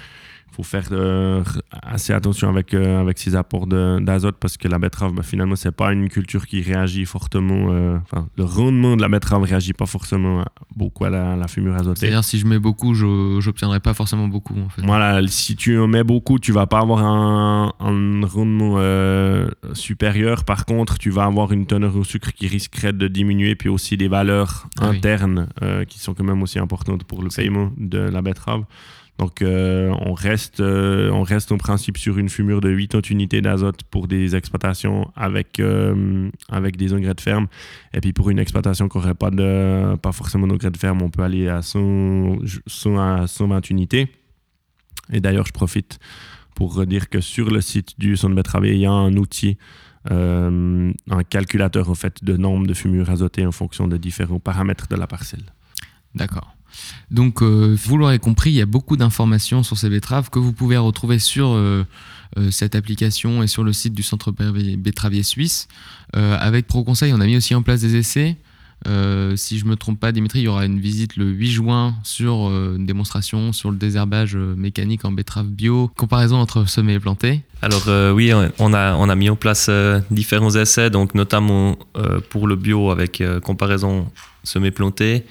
Faut 0.60 0.64
faire 0.64 0.88
euh, 0.92 1.42
assez 1.82 2.12
attention 2.12 2.50
avec, 2.50 2.74
euh, 2.74 3.00
avec 3.00 3.18
ces 3.18 3.34
apports 3.34 3.66
d'azote 3.66 4.36
parce 4.38 4.58
que 4.58 4.68
la 4.68 4.78
betterave, 4.78 5.14
bah, 5.14 5.22
finalement, 5.22 5.56
c'est 5.56 5.72
pas 5.72 5.90
une 5.90 6.10
culture 6.10 6.46
qui 6.46 6.60
réagit 6.60 7.06
fortement. 7.06 7.72
euh, 7.72 7.96
le 8.36 8.44
rendement 8.44 8.94
de 8.94 9.00
la 9.00 9.08
betterave 9.08 9.42
réagit 9.44 9.72
pas 9.72 9.86
forcément 9.86 10.44
beaucoup 10.76 11.06
à 11.06 11.10
la, 11.10 11.34
la 11.34 11.48
fumure 11.48 11.76
azotée. 11.76 12.00
C'est-à-dire, 12.00 12.24
si 12.24 12.38
je 12.38 12.46
mets 12.46 12.58
beaucoup, 12.58 12.92
je 12.92 13.06
n'obtiendrai 13.42 13.80
pas 13.80 13.94
forcément 13.94 14.28
beaucoup. 14.28 14.54
En 14.60 14.68
fait. 14.68 14.82
Voilà, 14.82 15.26
si 15.28 15.56
tu 15.56 15.78
en 15.78 15.88
mets 15.88 16.04
beaucoup, 16.04 16.38
tu 16.38 16.52
vas 16.52 16.66
pas 16.66 16.80
avoir 16.80 17.02
un, 17.04 17.72
un 17.80 18.26
rendement 18.26 18.76
supérieur. 19.72 20.44
Par 20.44 20.66
contre, 20.66 20.98
tu 20.98 21.08
vas 21.08 21.24
avoir 21.24 21.52
une 21.52 21.64
teneur 21.64 21.96
au 21.96 22.04
sucre 22.04 22.34
qui 22.34 22.48
risquerait 22.48 22.92
de 22.92 23.08
diminuer, 23.08 23.54
puis 23.54 23.70
aussi 23.70 23.96
des 23.96 24.08
valeurs 24.08 24.68
Ah 24.78 24.88
internes 24.88 25.48
qui 25.88 26.00
sont 26.00 26.12
quand 26.12 26.24
même 26.24 26.42
aussi 26.42 26.58
importantes 26.58 27.04
pour 27.04 27.22
le 27.22 27.30
paiement 27.30 27.72
de 27.78 27.98
la 27.98 28.20
betterave. 28.20 28.64
Donc, 29.20 29.42
euh, 29.42 29.94
on, 30.00 30.14
reste, 30.14 30.60
euh, 30.60 31.10
on 31.10 31.24
reste 31.24 31.52
en 31.52 31.58
principe 31.58 31.98
sur 31.98 32.16
une 32.16 32.30
fumure 32.30 32.62
de 32.62 32.74
80 32.74 33.02
unités 33.10 33.42
d'azote 33.42 33.82
pour 33.82 34.08
des 34.08 34.34
exploitations 34.34 35.12
avec, 35.14 35.60
euh, 35.60 36.30
avec 36.48 36.78
des 36.78 36.94
engrais 36.94 37.12
de 37.12 37.20
ferme. 37.20 37.46
Et 37.92 38.00
puis, 38.00 38.14
pour 38.14 38.30
une 38.30 38.38
exploitation 38.38 38.88
qui 38.88 38.96
n'aurait 38.96 39.12
pas, 39.12 39.30
pas 39.98 40.12
forcément 40.12 40.46
d'engrais 40.46 40.70
de 40.70 40.78
ferme, 40.78 41.02
on 41.02 41.10
peut 41.10 41.22
aller 41.22 41.48
à 41.48 41.60
100, 41.60 42.38
100 42.66 42.98
à 42.98 43.26
120 43.26 43.68
unités. 43.68 44.08
Et 45.12 45.20
d'ailleurs, 45.20 45.44
je 45.44 45.52
profite 45.52 45.98
pour 46.54 46.86
dire 46.86 47.10
que 47.10 47.20
sur 47.20 47.50
le 47.50 47.60
site 47.60 48.00
du 48.00 48.16
Centre 48.16 48.34
Betteravier, 48.34 48.72
il 48.72 48.80
y 48.80 48.86
a 48.86 48.90
un 48.90 49.14
outil, 49.18 49.58
un 50.08 50.94
calculateur 51.28 51.94
fait, 51.94 52.24
de 52.24 52.38
nombre 52.38 52.66
de 52.66 52.72
fumure 52.72 53.10
azotée 53.10 53.44
en 53.44 53.52
fonction 53.52 53.86
de 53.86 53.98
différents 53.98 54.40
paramètres 54.40 54.88
de 54.88 54.96
la 54.96 55.06
parcelle. 55.06 55.44
D'accord. 56.14 56.56
Donc, 57.10 57.42
euh, 57.42 57.76
vous 57.84 57.96
l'aurez 57.96 58.18
compris, 58.18 58.50
il 58.50 58.56
y 58.56 58.60
a 58.60 58.66
beaucoup 58.66 58.96
d'informations 58.96 59.62
sur 59.62 59.76
ces 59.76 59.88
betteraves 59.88 60.30
que 60.30 60.38
vous 60.38 60.52
pouvez 60.52 60.76
retrouver 60.76 61.18
sur 61.18 61.48
euh, 61.48 61.84
euh, 62.38 62.50
cette 62.50 62.74
application 62.74 63.42
et 63.42 63.46
sur 63.46 63.64
le 63.64 63.72
site 63.72 63.94
du 63.94 64.02
Centre 64.02 64.32
Betteravier 64.32 65.22
suisse. 65.22 65.68
Euh, 66.16 66.36
avec 66.38 66.66
ProConseil, 66.66 67.12
on 67.12 67.20
a 67.20 67.26
mis 67.26 67.36
aussi 67.36 67.54
en 67.54 67.62
place 67.62 67.80
des 67.80 67.96
essais. 67.96 68.36
Si 69.36 69.58
je 69.58 69.66
me 69.66 69.76
trompe 69.76 70.00
pas, 70.00 70.10
Dimitri, 70.10 70.38
il 70.38 70.44
y 70.44 70.48
aura 70.48 70.64
une 70.64 70.80
visite 70.80 71.16
le 71.16 71.26
8 71.26 71.50
juin 71.50 71.94
sur 72.02 72.48
une 72.48 72.86
démonstration 72.86 73.52
sur 73.52 73.70
le 73.70 73.76
désherbage 73.76 74.36
mécanique 74.36 75.04
en 75.04 75.12
betterave 75.12 75.48
bio, 75.48 75.90
comparaison 75.98 76.36
entre 76.36 76.66
semer 76.66 76.94
et 76.94 76.98
planter. 76.98 77.42
Alors 77.60 77.86
oui, 78.14 78.32
on 78.58 78.72
a, 78.72 78.94
on 78.94 79.10
a 79.10 79.14
mis 79.16 79.28
en 79.28 79.36
place 79.36 79.68
différents 80.10 80.54
essais, 80.54 80.88
donc 80.88 81.14
notamment 81.14 81.78
pour 82.30 82.46
le 82.46 82.56
bio 82.56 82.90
avec 82.90 83.22
comparaison 83.44 84.10
semé-planté, 84.44 85.24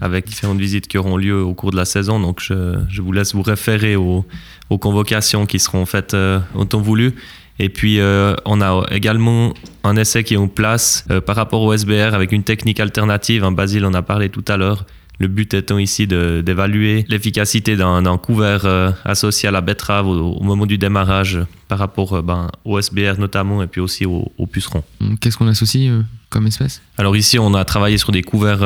avec 0.00 0.26
différentes 0.26 0.58
visites 0.58 0.88
qui 0.88 0.98
auront 0.98 1.16
lieu 1.16 1.42
au 1.42 1.54
cours 1.54 1.70
de 1.70 1.76
la 1.76 1.84
saison. 1.84 2.20
Donc 2.20 2.40
je, 2.40 3.00
vous 3.00 3.12
laisse 3.12 3.34
vous 3.34 3.42
référer 3.42 3.96
aux, 3.96 4.24
aux 4.70 4.78
convocations 4.78 5.46
qui 5.46 5.58
seront 5.58 5.86
faites 5.86 6.14
euh, 6.14 6.40
au 6.54 6.64
temps 6.64 6.80
voulu. 6.80 7.14
Et 7.58 7.70
puis 7.70 8.00
euh, 8.00 8.34
on 8.44 8.60
a 8.60 8.86
également 8.90 9.54
un 9.82 9.96
essai 9.96 10.24
qui 10.24 10.34
est 10.34 10.38
en 10.38 10.48
place 10.48 11.06
euh, 11.10 11.20
par 11.20 11.36
rapport 11.36 11.62
au 11.62 11.72
SBR 11.72 12.14
avec 12.14 12.32
une 12.32 12.42
technique 12.42 12.80
alternative. 12.80 13.44
Hein, 13.44 13.52
Basile 13.52 13.86
en 13.86 13.94
a 13.94 14.02
parlé 14.02 14.28
tout 14.28 14.44
à 14.48 14.56
l'heure. 14.56 14.84
Le 15.18 15.28
but 15.28 15.54
étant 15.54 15.78
ici 15.78 16.06
d'évaluer 16.06 17.06
l'efficacité 17.08 17.76
d'un 17.76 18.18
couvert 18.18 18.66
euh, 18.66 18.90
associé 19.04 19.48
à 19.48 19.52
la 19.52 19.62
betterave 19.62 20.06
au, 20.06 20.34
au 20.34 20.42
moment 20.42 20.66
du 20.66 20.76
démarrage 20.76 21.38
par 21.68 21.78
rapport 21.78 22.12
euh, 22.14 22.22
ben, 22.22 22.50
au 22.64 22.78
SBR 22.78 23.18
notamment 23.18 23.62
et 23.62 23.66
puis 23.66 23.80
aussi 23.80 24.04
au, 24.04 24.30
au 24.36 24.46
puceron. 24.46 24.82
Donc, 25.00 25.20
Qu'est-ce 25.20 25.38
qu'on 25.38 25.48
associe 25.48 25.90
euh, 25.90 26.02
comme 26.28 26.46
espèce? 26.46 26.82
Alors 26.98 27.16
ici, 27.16 27.38
on 27.38 27.54
a 27.54 27.64
travaillé 27.64 27.96
sur 27.96 28.12
des 28.12 28.22
couverts 28.22 28.60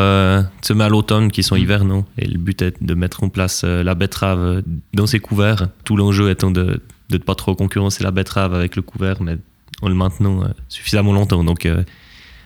semés 0.63 0.85
à 0.85 0.89
l'automne 0.89 1.31
qui 1.31 1.43
sont 1.43 1.57
hivernaux 1.57 2.05
et 2.19 2.27
le 2.27 2.39
but 2.39 2.63
est 2.63 2.83
de 2.83 2.95
mettre 2.95 3.23
en 3.23 3.29
place 3.29 3.63
la 3.65 3.95
betterave 3.95 4.63
dans 4.93 5.07
ces 5.07 5.21
couverts. 5.21 5.69
Tout 5.85 5.97
l'enjeu 5.97 6.31
étant 6.31 6.51
de 6.51 6.81
ne 7.11 7.19
pas 7.19 7.35
trop 7.35 7.55
concurrencer 7.55 8.03
la 8.03 8.11
betterave 8.11 8.55
avec 8.55 8.77
le 8.77 8.83
couvert, 8.83 9.23
mais 9.23 9.37
en 9.83 9.89
le 9.89 9.95
maintenant 9.95 10.45
suffisamment 10.69 11.13
longtemps. 11.13 11.45
Donc 11.45 11.69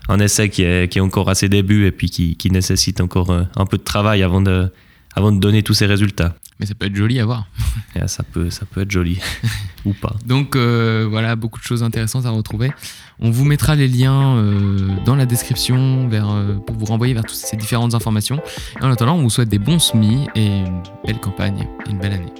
un 0.08 0.18
essai 0.20 0.48
qui 0.48 0.62
est, 0.62 0.90
qui 0.90 0.98
est 0.98 1.02
encore 1.02 1.28
à 1.28 1.34
ses 1.34 1.48
débuts 1.48 1.86
et 1.86 1.92
puis 1.92 2.10
qui, 2.10 2.36
qui 2.36 2.50
nécessite 2.50 3.00
encore 3.00 3.30
euh, 3.30 3.44
un 3.56 3.66
peu 3.66 3.78
de 3.78 3.82
travail 3.82 4.22
avant 4.22 4.40
de, 4.40 4.70
avant 5.16 5.32
de 5.32 5.38
donner 5.38 5.62
tous 5.62 5.74
ces 5.74 5.86
résultats. 5.86 6.34
Mais 6.60 6.66
ça 6.66 6.74
peut 6.74 6.86
être 6.86 6.94
joli 6.94 7.18
à 7.18 7.24
voir. 7.24 7.48
Là, 7.94 8.06
ça, 8.08 8.22
peut, 8.22 8.50
ça 8.50 8.64
peut 8.64 8.82
être 8.82 8.90
joli 8.90 9.18
ou 9.84 9.92
pas. 9.92 10.14
Donc 10.24 10.54
euh, 10.54 11.06
voilà, 11.08 11.34
beaucoup 11.36 11.58
de 11.58 11.64
choses 11.64 11.82
intéressantes 11.82 12.26
à 12.26 12.30
retrouver. 12.30 12.70
On 13.18 13.30
vous 13.30 13.44
mettra 13.44 13.74
les 13.74 13.88
liens 13.88 14.36
euh, 14.36 14.88
dans 15.04 15.16
la 15.16 15.26
description 15.26 16.08
vers, 16.08 16.30
euh, 16.30 16.54
pour 16.54 16.76
vous 16.76 16.86
renvoyer 16.86 17.14
vers 17.14 17.24
toutes 17.24 17.36
ces 17.36 17.56
différentes 17.56 17.94
informations. 17.94 18.40
Et 18.80 18.84
en 18.84 18.90
attendant, 18.90 19.16
on 19.16 19.22
vous 19.22 19.30
souhaite 19.30 19.48
des 19.48 19.58
bons 19.58 19.80
semis 19.80 20.28
et 20.34 20.46
une 20.46 20.82
belle 21.04 21.20
campagne 21.20 21.66
et 21.86 21.90
une 21.90 21.98
belle 21.98 22.12
année. 22.12 22.32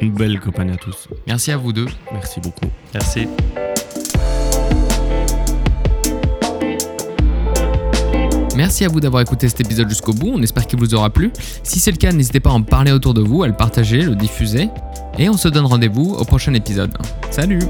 Une 0.00 0.12
belle 0.12 0.38
campagne 0.38 0.70
à 0.70 0.76
tous. 0.76 1.08
Merci 1.26 1.50
à 1.50 1.56
vous 1.56 1.72
deux. 1.72 1.86
Merci 2.12 2.40
beaucoup. 2.40 2.66
Merci. 2.94 3.26
Merci 8.58 8.84
à 8.84 8.88
vous 8.88 8.98
d'avoir 8.98 9.22
écouté 9.22 9.48
cet 9.48 9.60
épisode 9.60 9.88
jusqu'au 9.88 10.12
bout. 10.12 10.32
On 10.34 10.42
espère 10.42 10.66
qu'il 10.66 10.80
vous 10.80 10.92
aura 10.92 11.10
plu. 11.10 11.30
Si 11.62 11.78
c'est 11.78 11.92
le 11.92 11.96
cas, 11.96 12.10
n'hésitez 12.10 12.40
pas 12.40 12.50
à 12.50 12.54
en 12.54 12.62
parler 12.62 12.90
autour 12.90 13.14
de 13.14 13.20
vous, 13.20 13.44
à 13.44 13.46
le 13.46 13.52
partager, 13.52 14.02
le 14.02 14.16
diffuser. 14.16 14.68
Et 15.16 15.28
on 15.28 15.36
se 15.36 15.46
donne 15.46 15.64
rendez-vous 15.64 16.16
au 16.18 16.24
prochain 16.24 16.52
épisode. 16.54 16.90
Salut 17.30 17.60